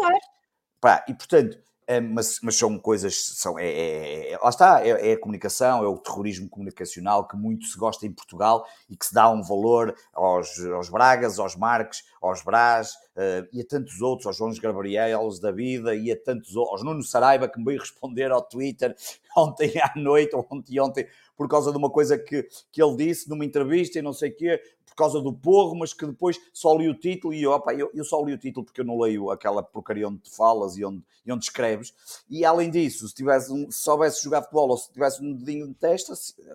[0.79, 1.57] Pá, e portanto,
[1.99, 5.87] mas, mas, são coisas, são, é, é, é lá está, é, é, a comunicação, é
[5.87, 9.95] o terrorismo comunicacional que muito se gosta em Portugal e que se dá um valor
[10.13, 15.39] aos, aos Bragas, aos Marques, aos Brás uh, e a tantos outros, aos João Gabrielos
[15.39, 18.95] da vida e a tantos outros, aos Nuno Saraiva que me veio responder ao Twitter
[19.35, 23.29] ontem à noite ou ontem, ontem por causa de uma coisa que, que ele disse
[23.29, 24.61] numa entrevista e não sei o quê,
[24.99, 28.23] causa do porro, mas que depois só li o título e opa, eu, eu só
[28.23, 31.45] li o título porque eu não leio aquela porcaria onde falas e onde, e onde
[31.45, 31.93] escreves.
[32.29, 35.67] E além disso, se, tivesse um, se soubesse jogar futebol ou se tivesse um dedinho
[35.67, 36.13] de testa,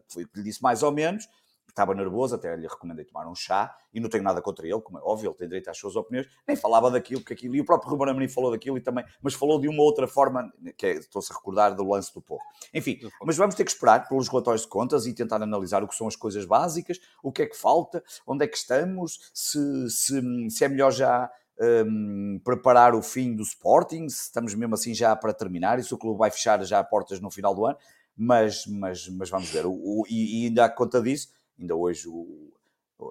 [0.08, 1.28] foi o que lhe disse mais ou menos,
[1.74, 4.98] estava nervoso, até lhe recomendei tomar um chá, e não tenho nada contra ele, como
[4.98, 7.64] é óbvio, ele tem direito às suas opiniões, nem falava daquilo, que aquilo, e o
[7.64, 10.92] próprio Ruben Amorim falou daquilo e também, mas falou de uma outra forma, que é,
[10.92, 12.40] estou-se a recordar do lance do povo.
[12.72, 15.94] Enfim, mas vamos ter que esperar pelos relatórios de contas e tentar analisar o que
[15.94, 20.50] são as coisas básicas, o que é que falta, onde é que estamos, se, se,
[20.50, 25.14] se é melhor já um, preparar o fim do Sporting, se estamos mesmo assim já
[25.14, 27.78] para terminar, e se o clube vai fechar já portas no final do ano,
[28.16, 29.66] mas, mas, mas vamos ver.
[29.66, 32.52] O, o, e, e ainda à conta disso, ainda hoje o,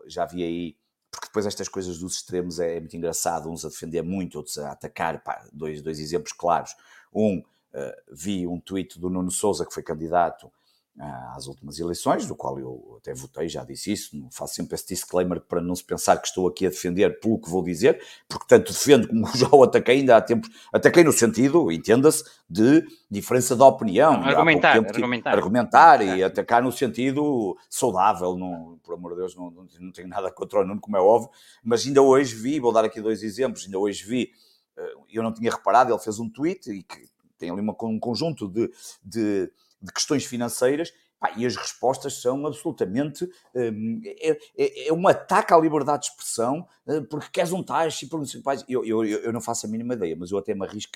[0.08, 0.78] já vi aí,
[1.12, 4.58] porque depois estas coisas dos extremos é, é, muito engraçado, uns a defender muito, outros
[4.58, 6.76] a atacar, pá, dois, dois exemplos claros.
[7.14, 7.44] Um, uh,
[8.12, 10.52] vi um tweet do Nuno Souza, que foi candidato
[11.00, 14.88] às últimas eleições, do qual eu até votei, já disse isso, não faço sempre esse
[14.88, 18.46] disclaimer para não se pensar que estou aqui a defender pelo que vou dizer, porque
[18.48, 23.56] tanto defendo como já o ataquei, ainda há tempos, ataquei no sentido, entenda-se, de diferença
[23.56, 24.14] de opinião.
[24.24, 25.32] Argumentar, tempo, argumentar.
[25.32, 30.32] argumentar e atacar no sentido saudável, não, por amor de Deus, não, não, tenho nada
[30.32, 31.32] contra o Nuno, como é óbvio,
[31.64, 34.32] mas ainda hoje vi, vou dar aqui dois exemplos, ainda hoje vi,
[34.78, 38.00] eh, eu não tinha reparado, ele fez um tweet e que tem ali uma, um
[38.00, 38.72] conjunto de,
[39.04, 39.52] de
[39.84, 43.30] de questões financeiras pá, e as respostas são absolutamente.
[43.54, 48.06] Hum, é, é, é, um ataque à liberdade de expressão, hum, porque queres um taxa
[48.06, 48.24] e por
[48.68, 50.94] eu, eu, eu não faço a mínima ideia, mas eu até me arrisco,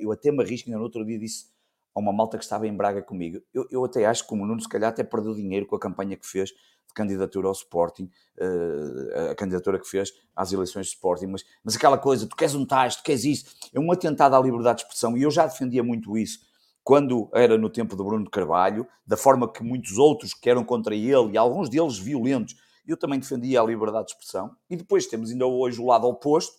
[0.00, 1.46] eu até me arrisco, no outro dia disse
[1.94, 4.60] a uma malta que estava em Braga comigo, eu, eu até acho que o Nuno
[4.60, 9.30] se calhar até perdeu dinheiro com a campanha que fez de candidatura ao Sporting, uh,
[9.30, 12.66] a candidatura que fez às eleições de Sporting, mas, mas aquela coisa, tu queres um
[12.66, 15.82] taxa, tu queres isso, é um atentado à liberdade de expressão, e eu já defendia
[15.82, 16.40] muito isso,
[16.86, 20.94] quando era no tempo do Bruno Carvalho, da forma que muitos outros que eram contra
[20.94, 22.54] ele, e alguns deles violentos,
[22.86, 24.54] eu também defendia a liberdade de expressão.
[24.70, 26.54] E depois temos ainda hoje o lado oposto,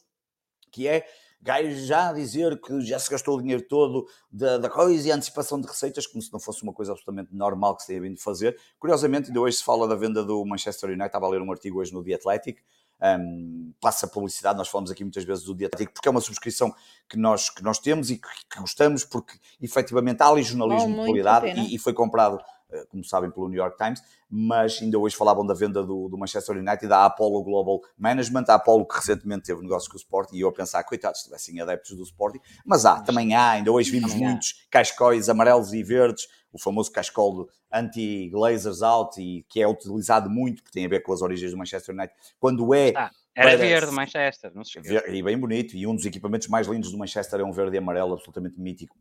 [0.70, 1.06] que é
[1.42, 5.16] gajos já dizer que já se gastou o dinheiro todo da, da coisa e a
[5.16, 8.16] antecipação de receitas, como se não fosse uma coisa absolutamente normal que se tenha vindo
[8.16, 8.60] de fazer.
[8.78, 11.80] Curiosamente, ainda hoje se fala da venda do Manchester United, estava a ler um artigo
[11.80, 12.60] hoje no The Athletic,
[13.02, 16.74] um, passa publicidade, nós falamos aqui muitas vezes do Athletic, porque é uma subscrição
[17.08, 21.06] que nós, que nós temos e que, que gostamos, porque efetivamente há ali jornalismo de
[21.06, 22.40] qualidade e, e foi comprado
[22.90, 26.58] como sabem, pelo New York Times, mas ainda hoje falavam da venda do, do, Manchester
[26.58, 30.42] United da Apollo Global Management, a Apollo que recentemente teve negócio com o Sporting, e
[30.42, 33.92] eu a pensar, coitados, se tivessem adeptos do Sporting, mas há, também há, ainda hoje
[33.92, 40.30] vimos muitos cascóis amarelos e verdes, o famoso cascol anti-glazers out, e que é utilizado
[40.30, 42.94] muito, porque tem a ver com as origens do Manchester United, quando é...
[42.96, 43.12] Ah.
[43.36, 43.58] Era para...
[43.58, 45.12] verde, Manchester, não se esqueça.
[45.12, 47.78] E bem bonito, e um dos equipamentos mais lindos do Manchester é um verde e
[47.78, 48.98] amarelo absolutamente mítico,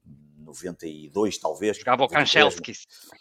[0.47, 1.77] 92, talvez.
[1.77, 2.73] Jogava o Kanchelski.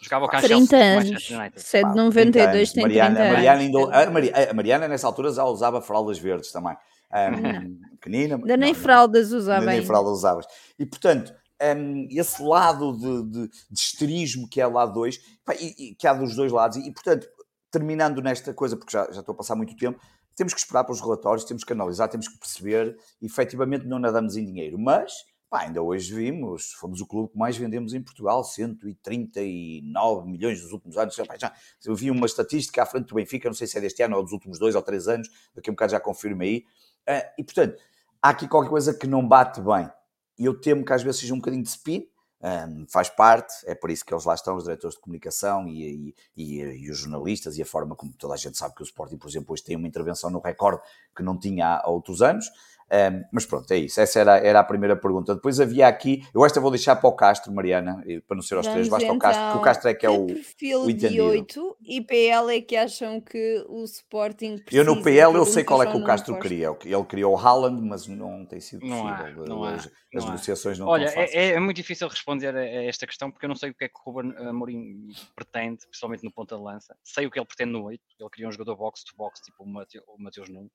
[0.02, 0.68] Jogava o Kanchelski.
[0.68, 1.28] 30 anos.
[1.56, 3.34] 7 de 92 tem 30 Mariana, anos.
[3.34, 6.76] Mariana ainda, a, Mariana, nessa altura, já usava fraldas verdes também.
[7.12, 8.36] Um, pequenina.
[8.36, 9.66] Ainda nem fraldas usava.
[9.66, 10.46] Nem fraldas usavas.
[10.78, 11.34] E, portanto,
[11.78, 15.20] um, esse lado de, de, de esterismo que é lá dois,
[15.60, 17.28] e, e, que há dos dois lados, e, e, portanto,
[17.72, 20.00] terminando nesta coisa, porque já, já estou a passar muito tempo,
[20.36, 24.36] temos que esperar para os relatórios, temos que analisar, temos que perceber, efetivamente não nadamos
[24.36, 25.14] em dinheiro, mas
[25.56, 30.74] Pá, ainda hoje vimos, fomos o clube que mais vendemos em Portugal, 139 milhões nos
[30.74, 31.16] últimos anos.
[31.16, 31.54] Já, já,
[31.86, 34.24] eu vi uma estatística à frente do Benfica, não sei se é deste ano ou
[34.24, 36.66] dos últimos dois ou três anos, daqui a um bocado já confirmo aí.
[37.08, 37.82] Uh, e portanto,
[38.22, 39.90] há aqui qualquer coisa que não bate bem.
[40.38, 42.06] E eu temo que às vezes seja um bocadinho de spin,
[42.42, 46.14] um, faz parte, é por isso que eles lá estão, os diretores de comunicação e,
[46.14, 48.84] e, e, e, os jornalistas, e a forma como toda a gente sabe que o
[48.84, 50.82] Sporting, por exemplo, hoje tem uma intervenção no recorde
[51.16, 52.46] que não tinha há outros anos.
[52.92, 54.00] Um, mas pronto, é isso.
[54.00, 55.34] Essa era, era a primeira pergunta.
[55.34, 58.68] Depois havia aqui, eu esta vou deixar para o Castro, Mariana, para não ser aos
[58.68, 60.28] três, basta então, o Castro, porque o Castro é que é o.
[60.28, 64.84] perfil o de 8 e PL é que acham que o Sporting precisa.
[64.84, 66.76] Eu no PL eu sei qual é que o Castro queria.
[66.84, 69.02] Ele criou o Haaland, mas não tem sido possível.
[69.02, 72.56] Não há, não há, as, não as negociações não Olha, é, é, muito difícil responder
[72.56, 75.86] a, esta questão porque eu não sei o que é que o Ruben Amorim pretende,
[75.88, 76.96] principalmente no ponta de lança.
[77.04, 78.00] Sei o que ele pretende no 8.
[78.20, 80.72] Ele queria um jogador box-to-box, tipo o Mateus Nunes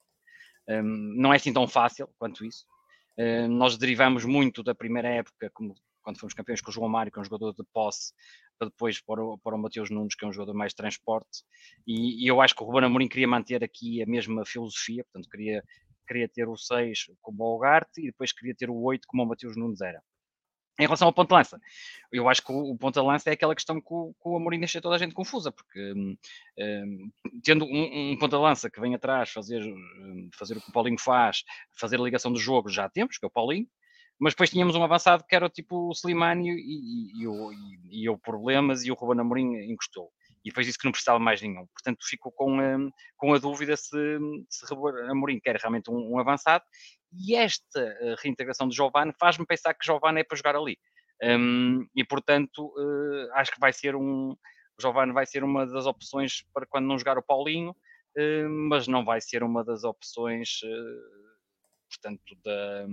[0.69, 2.65] um, não é assim tão fácil quanto isso.
[3.51, 7.19] Nós derivamos muito da primeira época, como quando fomos campeões com o João Mário, que
[7.19, 8.13] é um jogador de posse,
[8.59, 11.45] para depois para o, para o Mateus Nunes, que é um jogador mais de transporte.
[11.87, 15.31] E, e, eu acho que o Ruben Amorim queria manter aqui a mesma filosofia, portanto,
[15.31, 15.63] queria,
[16.07, 19.27] queria ter o 6 como o Algarte e depois queria ter o 8 como o
[19.27, 20.03] Mateus Nunes era.
[20.81, 21.61] Em relação ao ponto de lança,
[22.11, 24.59] eu acho que o, ponto de lança é aquela questão que o, que o Amorim
[24.59, 26.17] deixa toda a gente confusa, porque um,
[26.59, 27.11] hum,
[27.45, 30.73] tendo um, um ponto de lança que vem atrás fazer, hum, fazer o que o
[30.73, 31.45] Paulinho faz,
[31.79, 33.67] fazer a ligação do jogo, já temos, que é o Paulinho,
[34.19, 38.09] mas depois tínhamos um avançado que era tipo o Slimani e, e, e, e, e
[38.09, 40.11] o problemas e o Ruben Amorim encostou.
[40.45, 41.67] E depois disse que não precisava mais nenhum.
[41.67, 44.75] Portanto, fico com, um, com a dúvida se, se
[45.11, 46.65] Amorim quer realmente um, um avançado
[47.13, 50.79] e esta uh, reintegração de Giovanni faz-me pensar que Giovanni é para jogar ali.
[51.23, 54.37] Um, e portanto, uh, acho que vai ser um.
[54.81, 59.05] Giovanni vai ser uma das opções para quando não jogar o Paulinho, uh, mas não
[59.05, 60.61] vai ser uma das opções
[61.91, 62.87] portanto, da,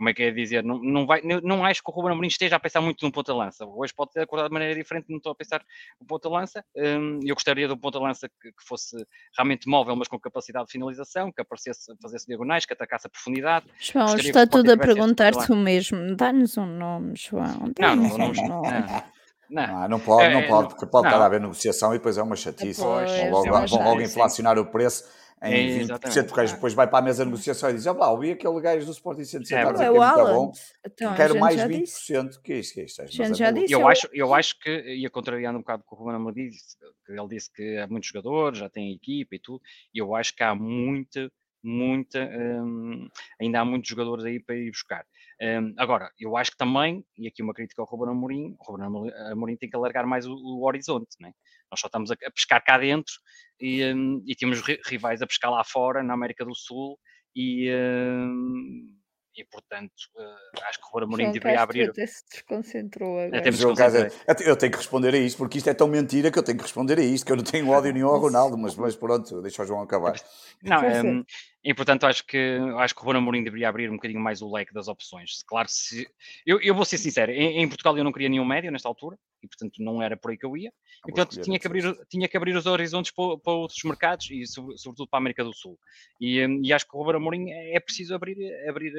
[0.00, 2.28] como é que é dizer, não, não, vai, não, não acho que o Ruben Amorim
[2.28, 3.66] esteja a pensar muito no ponta-lança.
[3.66, 5.62] Hoje pode ter acordado de maneira diferente, não estou a pensar
[6.00, 6.64] no ponta-lança.
[6.74, 8.96] Um, eu gostaria de um ponta-lança que, que, fosse
[9.36, 13.66] realmente móvel, mas com capacidade de finalização, que aparecesse, fazesse diagonais, que atacasse a profundidade.
[13.78, 16.16] João, gostaria está tudo a perguntar-te o mesmo.
[16.16, 17.70] Dá-nos um nome, João.
[17.78, 18.62] Não, não, não, não.
[19.50, 19.66] Não.
[19.66, 21.10] não, não pode, não é, pode, porque pode não.
[21.10, 22.80] estar a haver negociação e depois é uma chatice.
[22.80, 22.90] Vão
[23.30, 25.04] logo, é vão logo inflacionar o preço
[25.42, 28.10] em é, 20%, porque depois vai para a mesa de negociação e diz: Olha lá,
[28.10, 30.50] ouvi aquele gajo do Sporting 170 é, é, o Alan.
[30.84, 31.68] Então, quero mais 20%.
[31.80, 32.42] Disse.
[32.42, 35.58] Que isto, que isto, é, já disse, eu, eu, acho, eu acho que, ia contrariando
[35.58, 36.76] um bocado o que o Ruben Amorim disse,
[37.06, 39.62] que ele disse que há muitos jogadores, já tem equipa e tudo,
[39.94, 41.32] e eu acho que há muita,
[41.62, 43.08] muita, hum,
[43.40, 45.06] ainda há muitos jogadores aí para ir buscar.
[45.40, 49.10] Um, agora, eu acho que também, e aqui uma crítica ao Ruben Amorim, o Ruben
[49.32, 51.32] Amorim tem que alargar mais o, o horizonte, né?
[51.70, 53.14] Nós só estamos a, a pescar cá dentro
[53.60, 56.98] e, um, e, temos rivais a pescar lá fora, na América do Sul,
[57.36, 58.96] e, um,
[59.36, 61.90] e portanto uh, acho que o Ruben Amorim deveria abrir...
[61.90, 63.38] Até se desconcentrou agora.
[63.38, 66.58] Até eu tenho que responder a isto, porque isto é tão mentira que eu tenho
[66.58, 69.40] que responder a isto, que eu não tenho ódio nenhum ao Ronaldo, mas, mas pronto,
[69.42, 70.16] deixa o João acabar.
[70.62, 71.24] Não, um,
[71.62, 74.50] e portanto acho que acho que o Ruben Amorim deveria abrir um bocadinho mais o
[74.50, 75.42] leque das opções.
[75.46, 76.08] Claro, se
[76.46, 79.18] eu, eu vou ser sincero, em, em, Portugal eu não queria nenhum médio nesta altura
[79.42, 80.72] e portanto não era por aí que eu ia.
[81.06, 84.46] E portanto tinha que abrir tinha que abrir os horizontes para, para outros mercados e
[84.46, 85.78] sobretudo para a América do Sul.
[86.20, 88.36] E, hum, e acho que o Ruben Amorim é, é preciso abrir
[88.68, 88.92] abrir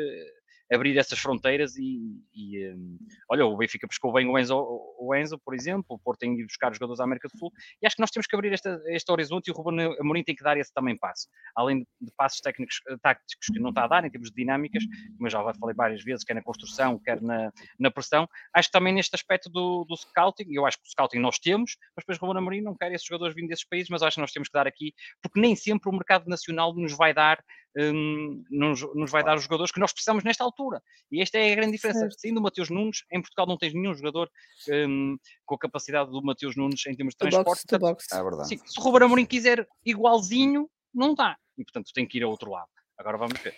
[0.71, 2.97] abrir essas fronteiras e, e um,
[3.29, 4.55] olha, o Benfica pescou bem o Enzo,
[4.97, 7.51] o Enzo, por exemplo, o Porto tem ido buscar os jogadores da América do Sul,
[7.81, 10.35] e acho que nós temos que abrir esta, este horizonte e o Ruben Amorim tem
[10.35, 13.87] que dar esse também passo, além de passos técnicos, eh, táticos que não está a
[13.87, 14.83] dar, em termos de dinâmicas,
[15.17, 18.73] como eu já falei várias vezes, quer na construção, quer na, na pressão, acho que
[18.73, 22.17] também neste aspecto do, do scouting, eu acho que o scouting nós temos, mas depois
[22.17, 24.47] o Ruben Amorim não quer esses jogadores vindo desses países, mas acho que nós temos
[24.47, 27.43] que dar aqui, porque nem sempre o mercado nacional nos vai dar
[27.77, 30.81] um, nos, nos, vai dar os jogadores que nós precisamos nesta altura.
[31.11, 31.99] E esta é a grande diferença.
[31.99, 32.19] Certo.
[32.19, 34.29] Saindo o Mateus Nunes, em Portugal não tens nenhum jogador
[34.69, 37.65] um, com a capacidade do Mateus Nunes em termos de transporte.
[37.71, 38.05] Box, box.
[38.11, 38.49] É verdade.
[38.49, 41.37] Sim, se o Ruben Amorim quiser igualzinho, não dá.
[41.57, 42.69] E portanto tem que ir a outro lado.
[42.97, 43.55] Agora vamos ver.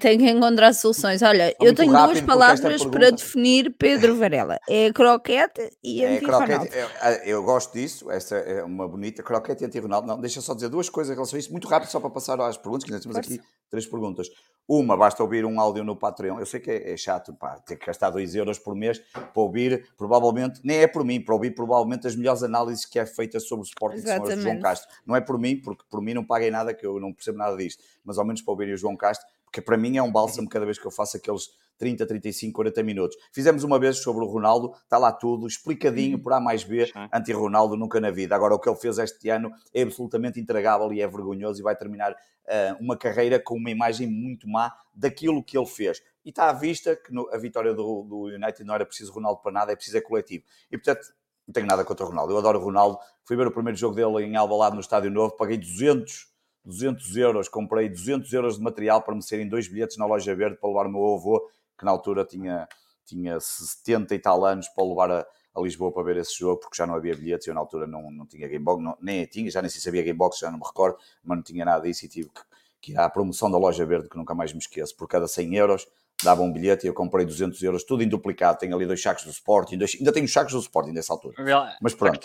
[0.00, 1.22] Tem que encontrar soluções.
[1.22, 4.58] Olha, eu tenho duas palavras para definir Pedro Varela.
[4.68, 6.68] É croquete e é anti-Ronaldo.
[7.00, 10.08] É, eu gosto disso, essa é uma bonita croquete e anti-Ronaldo.
[10.08, 12.40] Não, deixa só dizer duas coisas em relação a isso, muito rápido, só para passar
[12.40, 14.28] às perguntas, que nós temos aqui três perguntas.
[14.68, 16.40] Uma, basta ouvir um áudio no Patreon.
[16.40, 19.30] Eu sei que é, é chato, pá, ter que gastar 2 euros por mês para
[19.34, 23.38] ouvir, provavelmente, nem é por mim, para ouvir provavelmente as melhores análises que é feita
[23.38, 24.90] sobre o Sporting as de João Castro.
[25.06, 27.56] Não é por mim, porque por mim não paguei nada, que eu não percebo nada
[27.56, 29.24] disto, mas ao menos para ouvir o João Castro,
[29.56, 31.48] porque para mim é um bálsamo cada vez que eu faço aqueles
[31.78, 33.16] 30, 35, 40 minutos.
[33.32, 37.74] Fizemos uma vez sobre o Ronaldo, está lá tudo, explicadinho por A mais B, anti-Ronaldo
[37.74, 38.36] nunca na vida.
[38.36, 41.74] Agora, o que ele fez este ano é absolutamente intragável e é vergonhoso e vai
[41.74, 46.02] terminar uh, uma carreira com uma imagem muito má daquilo que ele fez.
[46.22, 49.40] E está à vista que no, a vitória do, do United não era preciso Ronaldo
[49.40, 50.44] para nada, é preciso é coletivo.
[50.70, 51.14] E portanto,
[51.48, 52.34] não tenho nada contra o Ronaldo.
[52.34, 52.98] Eu adoro o Ronaldo.
[53.24, 56.35] Fui ver o primeiro jogo dele em Alvalade no Estádio Novo, paguei 200
[56.66, 60.56] 200 euros, comprei 200 euros de material para me serem dois bilhetes na loja verde
[60.56, 61.48] para levar o meu avô,
[61.78, 62.68] que na altura tinha,
[63.04, 66.76] tinha 70 e tal anos, para levar a, a Lisboa para ver esse jogo, porque
[66.76, 69.62] já não havia bilhetes, eu na altura não, não tinha Gamebox, não, nem tinha, já
[69.62, 72.08] nem sei se havia Gamebox, já não me recordo, mas não tinha nada disso e
[72.08, 72.40] tive que,
[72.80, 75.54] que ir à promoção da loja verde, que nunca mais me esqueço, por cada 100
[75.54, 75.86] euros
[76.24, 79.24] dava um bilhete e eu comprei 200 euros, tudo em duplicado, tenho ali dois sacos
[79.24, 81.34] do Sporting, dois, ainda tenho os sacos do Sporting nessa altura,
[81.80, 82.20] mas pronto.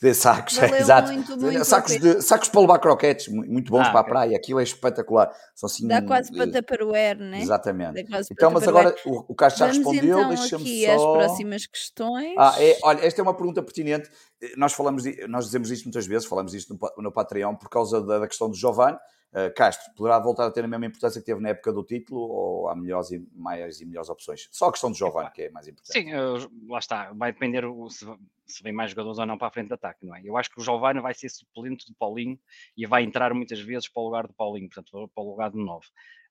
[0.00, 1.12] De sacos, é, exato.
[1.12, 4.36] Muito, muito sacos, de, sacos para levar croquetes, muito bons ah, para a praia.
[4.36, 5.30] Aquilo é espetacular.
[5.54, 7.42] São assim, Dá quase para taparoeiro, não é?
[7.42, 8.06] Exatamente.
[8.30, 10.18] Então, mas agora o, o Carlos já respondeu.
[10.18, 10.92] Então Deixa-me só.
[10.92, 12.34] as próximas questões.
[12.38, 14.08] Ah, é, olha, esta é uma pergunta pertinente.
[14.56, 18.20] Nós falamos, nós dizemos isto muitas vezes, falamos isto no, no Patreon por causa da,
[18.20, 18.98] da questão do Giovanni.
[19.32, 22.20] Uh, Castro poderá voltar a ter a mesma importância que teve na época do título
[22.20, 24.48] ou há melhores e maiores e melhores opções?
[24.50, 25.92] Só a questão do Giovanni que é mais importante.
[25.92, 26.10] Sim,
[26.68, 28.04] lá está, vai depender se,
[28.44, 30.20] se vem mais jogadores ou não para a frente de ataque, não é?
[30.24, 32.36] Eu acho que o Giovanni vai ser suplente do Paulinho
[32.76, 35.58] e vai entrar muitas vezes para o lugar do Paulinho, portanto, para o lugar de
[35.58, 35.84] novo.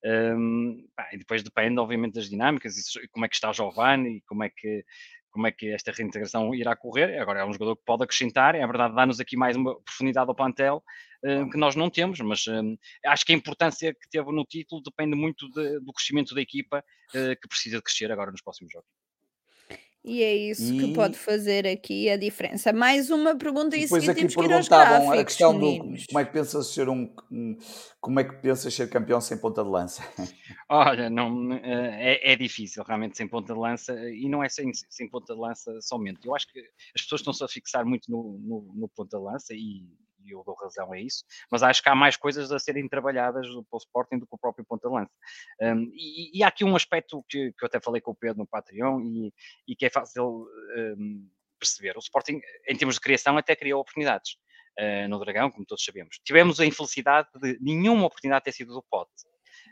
[0.04, 4.22] Um, e depois depende, obviamente, das dinâmicas e como é que está o Giovanni e
[4.22, 4.84] como é que
[5.32, 7.20] como é que esta reintegração irá correr.
[7.20, 10.36] Agora é um jogador que pode acrescentar, é verdade, dá-nos aqui mais uma profundidade ao
[10.36, 10.84] plantel
[11.24, 14.82] uh, que nós não temos, mas uh, acho que a importância que teve no título
[14.82, 18.72] depende muito de, do crescimento da equipa uh, que precisa de crescer agora nos próximos
[18.72, 18.99] jogos.
[20.04, 22.72] E é isso que pode fazer aqui a diferença.
[22.72, 25.54] Mais uma pergunta e Depois seguinte aqui temos que ir aos perguntavam a gráficos, questão
[25.54, 26.06] do meninos.
[26.08, 27.58] como é que pensas ser um, um-
[28.00, 30.02] como é que pensas ser campeão sem ponta de lança?
[30.70, 34.72] Olha, não, eh, é, é difícil realmente sem ponta de lança e não é sem,
[34.74, 36.26] sem ponta de lança somente.
[36.26, 36.60] Eu acho que
[36.96, 39.84] as pessoas estão-se a fixar muito no, no, no ponta de lança e,
[40.30, 43.48] e eu dou razão a isso, mas acho que há mais coisas a serem trabalhadas
[43.48, 45.12] pelo Sporting do que o próprio ponta lança.
[45.62, 48.40] Um, e, e há aqui um aspecto que, que eu até falei com o Pedro
[48.40, 49.34] no Patreon e,
[49.68, 51.96] e que é fácil um, perceber.
[51.98, 54.38] O Sporting, em termos de criação, até criou oportunidades.
[54.80, 56.22] Uh, no Dragão, como todos sabemos.
[56.24, 59.12] Tivemos a infelicidade de nenhuma oportunidade ter sido do pote.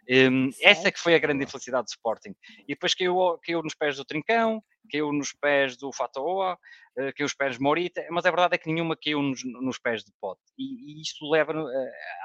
[0.09, 2.33] Um, essa que foi a grande infelicidade do Sporting.
[2.61, 7.25] E depois caiu, caiu nos pés do Trincão, caiu nos pés do Fatoa, uh, caiu
[7.25, 10.11] nos pés de Morita, mas a verdade é que nenhuma caiu nos, nos pés de
[10.21, 10.41] Pote.
[10.57, 11.69] E, e isto leva uh,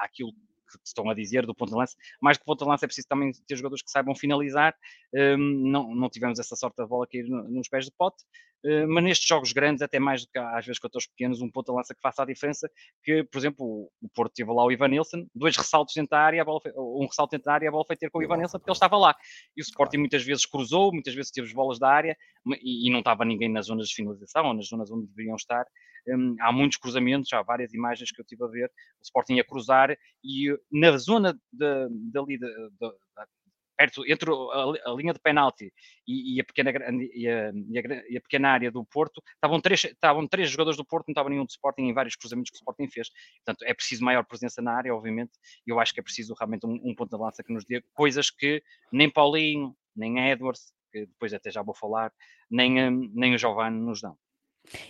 [0.01, 0.33] àquilo
[0.79, 1.97] que estão a dizer do ponto de lança.
[2.21, 4.75] Mais que ponto de lança é preciso também ter jogadores que saibam finalizar.
[5.15, 8.23] Um, não, não tivemos essa sorte da bola cair nos pés de pote,
[8.65, 11.51] uh, mas nestes jogos grandes, até mais do que às vezes contra os pequenos, um
[11.51, 12.71] ponto de lança que faça a diferença.
[13.03, 16.43] Que, por exemplo, o Porto teve lá o Ivan Nilsson, dois ressaltos dentro da área,
[16.43, 18.37] a bola foi, um ressalto dentro da área, a bola foi ter com o Ivan
[18.39, 19.15] Nilsson porque ele estava lá.
[19.57, 22.17] E o Sporting muitas vezes cruzou, muitas vezes teve as bolas da área
[22.63, 25.65] e, e não estava ninguém nas zonas de finalização ou nas zonas onde deveriam estar.
[26.09, 28.67] Um, há muitos cruzamentos, há várias imagens que eu tive a ver,
[29.01, 32.93] o Sporting a cruzar e na zona de, dali de, de,
[33.77, 35.73] perto, entre a, a, linha de penalti
[36.07, 36.71] e, e, a pequena,
[37.15, 37.53] e, a,
[38.09, 41.29] e, a, pequena área do Porto, estavam três, estavam três jogadores do Porto, não estava
[41.29, 43.09] nenhum do Sporting em vários cruzamentos que o Sporting fez.
[43.45, 45.33] Portanto, é preciso maior presença na área, obviamente,
[45.67, 47.83] e eu acho que é preciso realmente um, um ponto de lança que nos dê
[47.93, 52.13] coisas que nem Paulinho, nem Edwards, que depois até já vou falar,
[52.51, 54.17] nem, nem o Giovanni nos dão.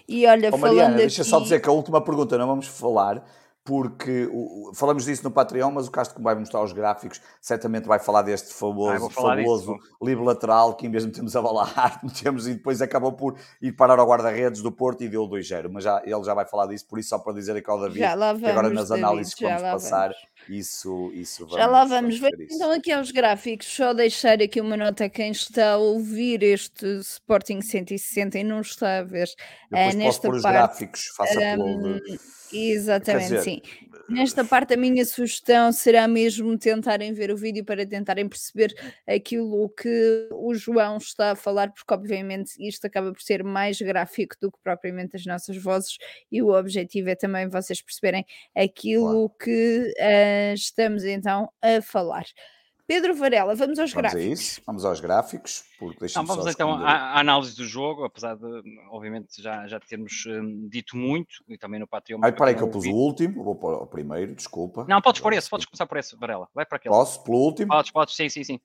[0.09, 1.31] E olha, Oh, falando Mariana, deixa aqui...
[1.31, 3.25] só dizer que a última pergunta não vamos falar,
[3.65, 7.87] porque o, falamos disso no Patreon, mas o Castro, como vai mostrar os gráficos, certamente
[7.87, 12.01] vai falar deste famoso, ah, fabuloso livre lateral que em vez de metemos a balar,
[12.03, 15.69] metemos e depois acabou por ir parar ao guarda-redes do Porto e deu 2-0.
[15.71, 18.01] Mas já, ele já vai falar disso, por isso só para dizer aqui ao David,
[18.01, 20.49] vamos, que agora nas análises que vamos passar, vamos.
[20.49, 22.33] isso, isso vamos, Já lá vamos ver.
[22.51, 26.85] Então aqui aos gráficos, só deixar aqui uma nota a quem está a ouvir este
[26.99, 29.29] Sporting 160 e não está a ver.
[29.71, 32.01] Depois uh, nesta posso pôr parte, os gráficos, faça um,
[32.53, 33.63] Exatamente, dizer, sim.
[34.09, 38.75] Nesta parte, a minha sugestão será mesmo tentarem ver o vídeo para tentarem perceber
[39.07, 44.37] aquilo que o João está a falar, porque, obviamente, isto acaba por ser mais gráfico
[44.41, 45.97] do que propriamente as nossas vozes,
[46.31, 49.35] e o objetivo é também vocês perceberem aquilo claro.
[49.41, 52.25] que uh, estamos então a falar.
[52.87, 54.41] Pedro Varela, vamos aos vamos gráficos.
[54.41, 55.65] Isso, vamos aos gráficos.
[55.79, 60.25] Porque Não, vamos então à, à, análise do jogo, apesar de, obviamente, já, já termos
[60.27, 62.21] um, dito muito, e também no Patreon.
[62.23, 64.85] Ai, peraí, que eu pus o último, vou para o primeiro, desculpa.
[64.89, 66.49] Não, podes pôr esse, podes começar por esse, Varela.
[66.55, 66.95] Vai para aquele.
[66.95, 67.69] Posso, pelo último?
[67.69, 68.61] Podes, podes, sim, sim, sim.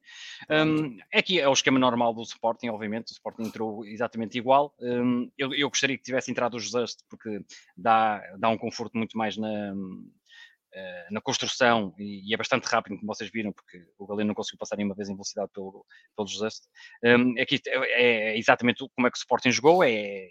[0.50, 4.74] Um, aqui é o esquema normal do Sporting, obviamente, o Sporting entrou exatamente igual.
[4.80, 7.42] Um, eu, eu gostaria que tivesse entrado o José, porque
[7.76, 9.74] dá, dá um conforto muito mais na
[11.10, 14.76] na construção e, é bastante rápido, como vocês viram, porque o Galeno não conseguiu passar
[14.76, 16.50] nenhuma vez em velocidade pelo, pelo José.
[17.04, 20.30] Um, aqui é, é, exatamente como é que o Sporting jogou, é, é,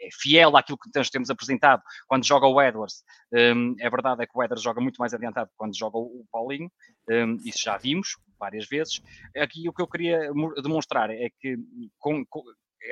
[0.00, 3.02] é fiel àquilo que nós temos apresentado quando joga o Edwards.
[3.32, 6.70] Um, é verdade é que o Edwards joga muito mais adiantado quando joga o Paulinho,
[7.08, 9.00] um, isso já vimos várias vezes.
[9.36, 10.30] Aqui o que eu queria
[10.62, 11.56] demonstrar é que
[11.98, 12.42] com, com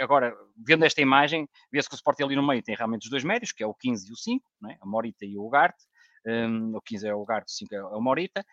[0.00, 3.24] agora, vendo esta imagem, vê-se que o Sporting ali no meio tem realmente os dois
[3.24, 4.78] médios, que é o 15 e o 5, é?
[4.80, 5.84] a Morita e o Ugarte,
[6.26, 8.44] um, o 15 é o Garto, o 5 é o Morita.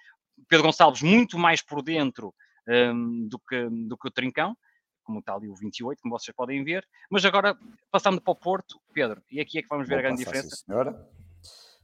[0.47, 2.34] Pedro Gonçalves muito mais por dentro
[2.67, 4.55] um, do, que, do que o Trincão,
[5.03, 6.88] como está ali o 28, como vocês podem ver.
[7.09, 7.57] Mas agora,
[7.91, 10.55] passando para o Porto, Pedro, e aqui é que vamos ver Vou a grande diferença.
[10.55, 11.09] Sim, senhora.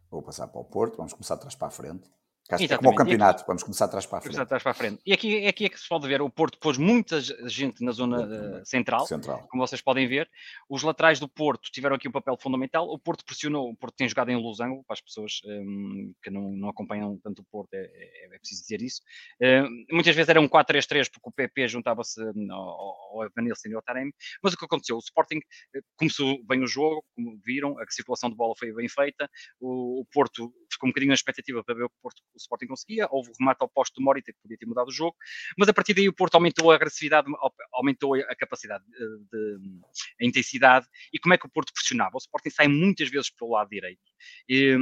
[0.09, 2.09] Vou passar para o Porto, vamos começar atrás para a frente.
[2.49, 4.39] É como o campeonato, aqui, vamos começar atrás para a frente.
[4.39, 5.01] Atrás para a frente.
[5.05, 8.25] E aqui, aqui é que se pode ver, o Porto pôs muita gente na zona
[8.25, 10.29] uh, central, central, como vocês podem ver.
[10.69, 12.87] Os laterais do Porto tiveram aqui um papel fundamental.
[12.87, 16.29] O Porto pressionou, o Porto tem jogado em losango, para as pessoas um, ehm, que
[16.29, 19.01] não, não, acompanham tanto o Porto, é, é, é preciso dizer isso.
[19.41, 23.75] Uh, muitas vezes era um 4-3-3, porque o PP juntava-se hum, ao, ao Evanilson e
[23.75, 24.13] ao Taremi.
[24.41, 24.95] Mas o que aconteceu?
[24.95, 25.39] O Sporting
[25.75, 29.29] eh, começou bem o jogo, como viram, a circulação de bola foi bem feita.
[29.59, 32.41] O, o Porto ficou um bocadinho na expectativa para ver o que o, Porto, o
[32.41, 35.15] Sporting conseguia houve o remate ao posto do Morita, que podia ter mudado o jogo,
[35.57, 37.27] mas a partir daí o Porto aumentou a agressividade,
[37.73, 39.81] aumentou a capacidade, de, de,
[40.21, 42.15] a intensidade, e como é que o Porto pressionava?
[42.15, 44.01] O Sporting sai muitas vezes pelo lado direito,
[44.47, 44.77] e,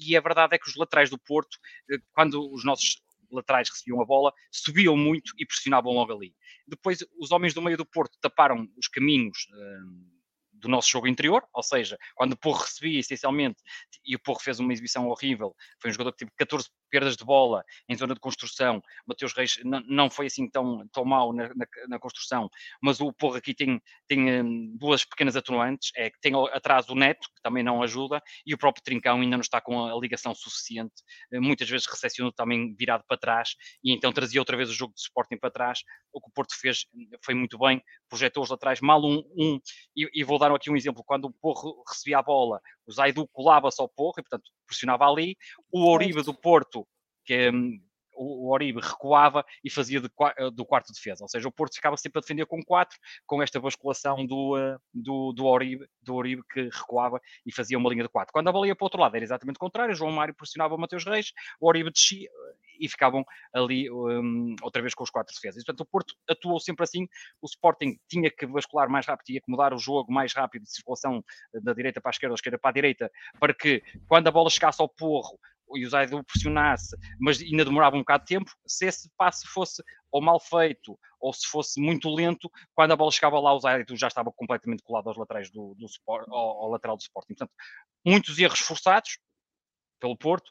[0.00, 1.58] e a verdade é que os laterais do Porto,
[1.90, 6.34] eh, quando os nossos laterais recebiam a bola, subiam muito e pressionavam logo ali.
[6.66, 10.10] Depois, os homens do meio do Porto taparam os caminhos hum,
[10.52, 13.62] do nosso jogo interior, ou seja, quando o Porro recebia essencialmente,
[14.04, 17.24] e o Porro fez uma exibição horrível, foi um jogador que teve 14 perdas de
[17.24, 18.82] bola em zona de construção.
[19.06, 22.50] Mateus Reis não, foi assim tão, tão mal na, na, na, construção,
[22.82, 26.94] mas o Porro aqui tem, tem um, duas pequenas atenuantes: é que tem atrás o
[26.94, 30.34] Neto, que também não ajuda, e o próprio Trincão ainda não está com a ligação
[30.34, 30.94] suficiente.
[31.32, 34.92] Eh, muitas vezes recepcionou também virado para trás, e então trazia outra vez o jogo
[34.94, 35.80] de Sporting para trás.
[36.12, 36.86] O que o Porto fez
[37.24, 39.60] foi muito bem, projetou os laterais mal um, um
[39.96, 43.28] e, e vou dar aqui um exemplo: quando o Porro recebia a bola, o Zaidu
[43.28, 45.36] colava-se ao Porro e, portanto, pressionava ali.
[45.72, 46.79] O Oribe do Porto,
[47.30, 47.80] que hum,
[48.12, 50.10] o Oribe recuava e fazia de,
[50.52, 53.60] do quarto defesa, ou seja, o Porto ficava sempre a defender com quatro, com esta
[53.60, 58.08] basculação do, uh, do, do, Oribe, do Oribe que recuava e fazia uma linha de
[58.08, 58.32] quatro.
[58.32, 60.74] Quando a bola ia para o outro lado era exatamente o contrário, João Mário pressionava
[60.74, 62.28] o Mateus Reis, o Oribe descia
[62.80, 63.24] e ficavam
[63.54, 65.62] ali um, outra vez com os quatro defesas.
[65.62, 67.06] Portanto, o Porto atuou sempre assim,
[67.40, 70.72] o Sporting tinha que bascular mais rápido, tinha que mudar o jogo mais rápido de
[70.72, 71.22] circulação
[71.62, 74.50] da direita para a esquerda, da esquerda para a direita, para que quando a bola
[74.50, 75.38] chegasse ao porro,
[75.76, 79.82] e o Zaidu pressionasse, mas ainda demorava um bocado de tempo, se esse passe fosse
[80.10, 83.96] ou mal feito ou se fosse muito lento, quando a bola chegava lá, o Zaidu
[83.96, 87.34] já estava completamente colado aos laterais do, do ao, ao lateral do Sporting.
[87.34, 87.52] Portanto,
[88.04, 89.18] muitos erros forçados
[90.00, 90.50] pelo Porto,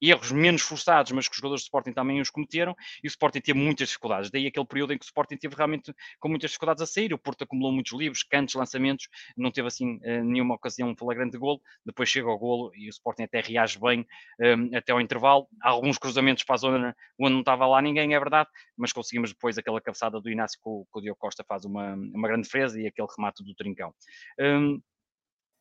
[0.00, 3.40] erros menos forçados, mas que os jogadores do Sporting também os cometeram, e o Sporting
[3.40, 4.30] teve muitas dificuldades.
[4.30, 7.12] Daí aquele período em que o Sporting teve realmente com muitas dificuldades a sair.
[7.12, 11.38] O Porto acumulou muitos livros, cantos, lançamentos, não teve assim eh, nenhuma ocasião flagrante de
[11.38, 11.60] golo.
[11.84, 14.06] Depois chega ao golo e o Sporting até reage bem
[14.40, 15.48] um, até ao intervalo.
[15.62, 19.32] Há alguns cruzamentos para a zona onde não estava lá ninguém, é verdade, mas conseguimos
[19.32, 22.42] depois aquela cabeçada do Inácio que o, que o Diogo Costa faz uma, uma grande
[22.42, 23.92] defesa e aquele remate do Trincão.
[24.40, 24.80] Um,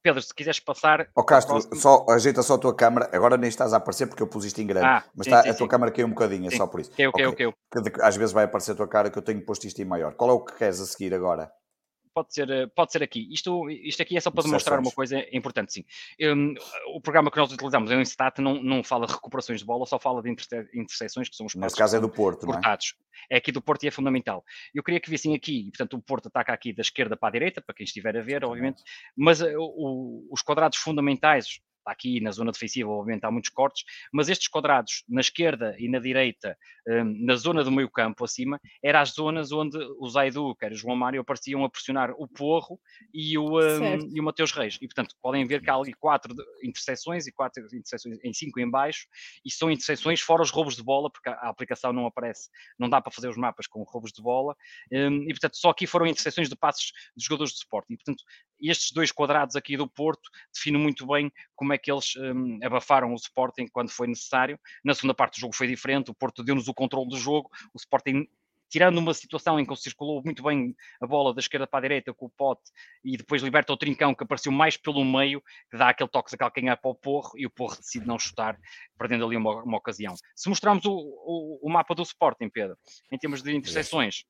[0.07, 1.01] Pedro, se quiseres passar.
[1.15, 3.09] Ó oh, Castro, só, ajeita só a tua câmera.
[3.11, 4.87] Agora nem estás a aparecer porque eu pus isto em grande.
[4.87, 5.69] Ah, mas sim, está, sim, a tua sim.
[5.69, 6.91] câmera caiu um bocadinho, é só por isso.
[6.91, 7.31] Okay.
[7.35, 9.85] que, que, Às vezes vai aparecer a tua cara que eu tenho posto isto em
[9.85, 10.13] maior.
[10.13, 11.51] Qual é o que queres a seguir agora?
[12.17, 13.31] Pode ser, eh, pode ser aqui.
[13.31, 15.85] Isto, isto aqui é só para demonstrar uma coisa importante, sim.
[16.19, 16.55] Um,
[16.95, 19.85] o programa que nós utilizamos, é um Instat, não, não fala de recuperações de bola,
[19.85, 20.29] só fala de
[20.73, 22.95] interseções, que são os Nesse caso é do Porto, cortados.
[22.97, 23.35] não é?
[23.35, 24.43] É aqui do Porto e é fundamental.
[24.73, 27.61] Eu queria que vissem aqui, portanto, o Porto ataca aqui da esquerda para a direita,
[27.61, 28.81] para quem estiver a ver, obviamente,
[29.15, 33.85] mas uh, o, os quadrados fundamentais, Está aqui na zona defensiva, obviamente, há muitos cortes,
[34.11, 38.59] mas estes quadrados na esquerda e na direita, um, na zona do meio campo acima,
[38.83, 42.77] eram as zonas onde o Zaidu, quer o João Mário, apareciam a pressionar o Porro
[43.13, 44.77] e o, um, e o Mateus Reis.
[44.81, 48.69] E, portanto, podem ver que há ali quatro interseções e quatro interseções em cinco em
[48.69, 49.07] baixo,
[49.45, 52.99] e são interseções fora os roubos de bola, porque a aplicação não aparece, não dá
[52.99, 54.57] para fazer os mapas com roubos de bola,
[54.91, 57.93] um, e, portanto, só aqui foram interseções de passos de jogadores de suporte.
[57.93, 58.25] E, portanto,
[58.61, 63.11] estes dois quadrados aqui do Porto definem muito bem como é que eles um, abafaram
[63.11, 64.59] o Sporting quando foi necessário.
[64.83, 67.77] Na segunda parte do jogo foi diferente, o Porto deu-nos o controle do jogo, o
[67.77, 68.27] Sporting
[68.69, 71.81] tirando uma situação em que ele circulou muito bem a bola da esquerda para a
[71.81, 72.71] direita com o pote
[73.03, 75.41] e depois liberta o trincão que apareceu mais pelo meio,
[75.71, 78.59] que dá aquele toque de calcanhar para o Porro e o Porro decide não chutar,
[78.97, 80.15] perdendo ali uma, uma ocasião.
[80.35, 82.77] Se mostrarmos o, o, o, mapa do Sporting, Pedro,
[83.11, 84.25] em termos de interseções,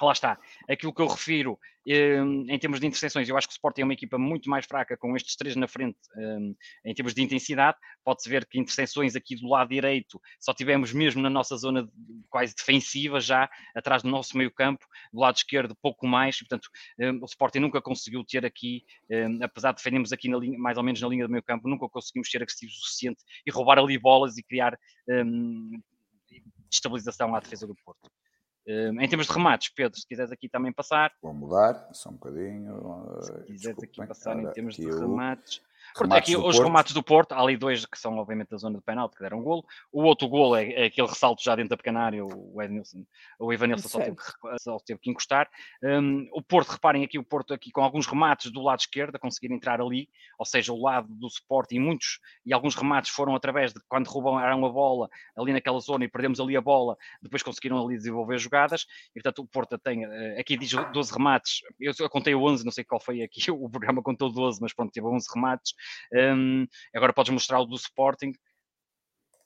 [0.00, 1.58] lá está, aquilo que eu refiro
[1.88, 4.66] um, em termos de interseções, eu acho que o Sporting é uma equipa muito mais
[4.66, 7.78] fraca com estes três na frente um, em termos de intensidade.
[8.04, 11.88] Pode-se ver que interseções aqui do lado direito só tivemos mesmo na nossa zona
[12.28, 16.68] quase defensiva, já atrás do nosso meio campo, do lado esquerdo pouco mais, portanto
[16.98, 18.84] um, o Sporting nunca conseguiu ter aqui,
[19.40, 22.28] apesar de defendermos aqui linha, mais ou menos na linha do meio campo, nunca conseguimos
[22.28, 24.76] ser agressivos o suficiente e roubar ali bolas e criar
[26.70, 28.10] estabilização à defesa do Porto.
[28.66, 31.12] Em termos de remates, Pedro, se quiseres aqui também passar.
[31.22, 33.22] Vou mudar, só um bocadinho.
[33.22, 35.62] Se quiseres aqui passar em termos de remates.
[35.96, 38.84] Portanto, aqui os remates do Porto, há ali dois que são obviamente da zona de
[38.84, 39.64] penalti, que deram um golo.
[39.90, 43.04] O outro golo é, é, aquele ressalto já dentro da pequena área, o Ednilson,
[43.38, 45.48] o Ivanilson só teve, que, só teve que encostar.
[45.82, 49.18] Um, o Porto, reparem aqui, o Porto aqui com alguns remates do lado esquerdo, a
[49.18, 53.34] conseguir entrar ali, ou seja, o lado do suporte e muitos, e alguns remates foram
[53.34, 57.42] através de quando roubaram a bola ali naquela zona e perdemos ali a bola, depois
[57.42, 61.92] conseguiram ali desenvolver jogadas, e portanto o Porto tem, eh, aqui diz 12 remates, eu,
[61.98, 65.06] eu contei 11, não sei qual foi aqui, o programa contou 12, mas pronto, teve
[65.06, 65.74] 11 remates,
[66.12, 68.32] um, agora podes mostrar o do Sporting,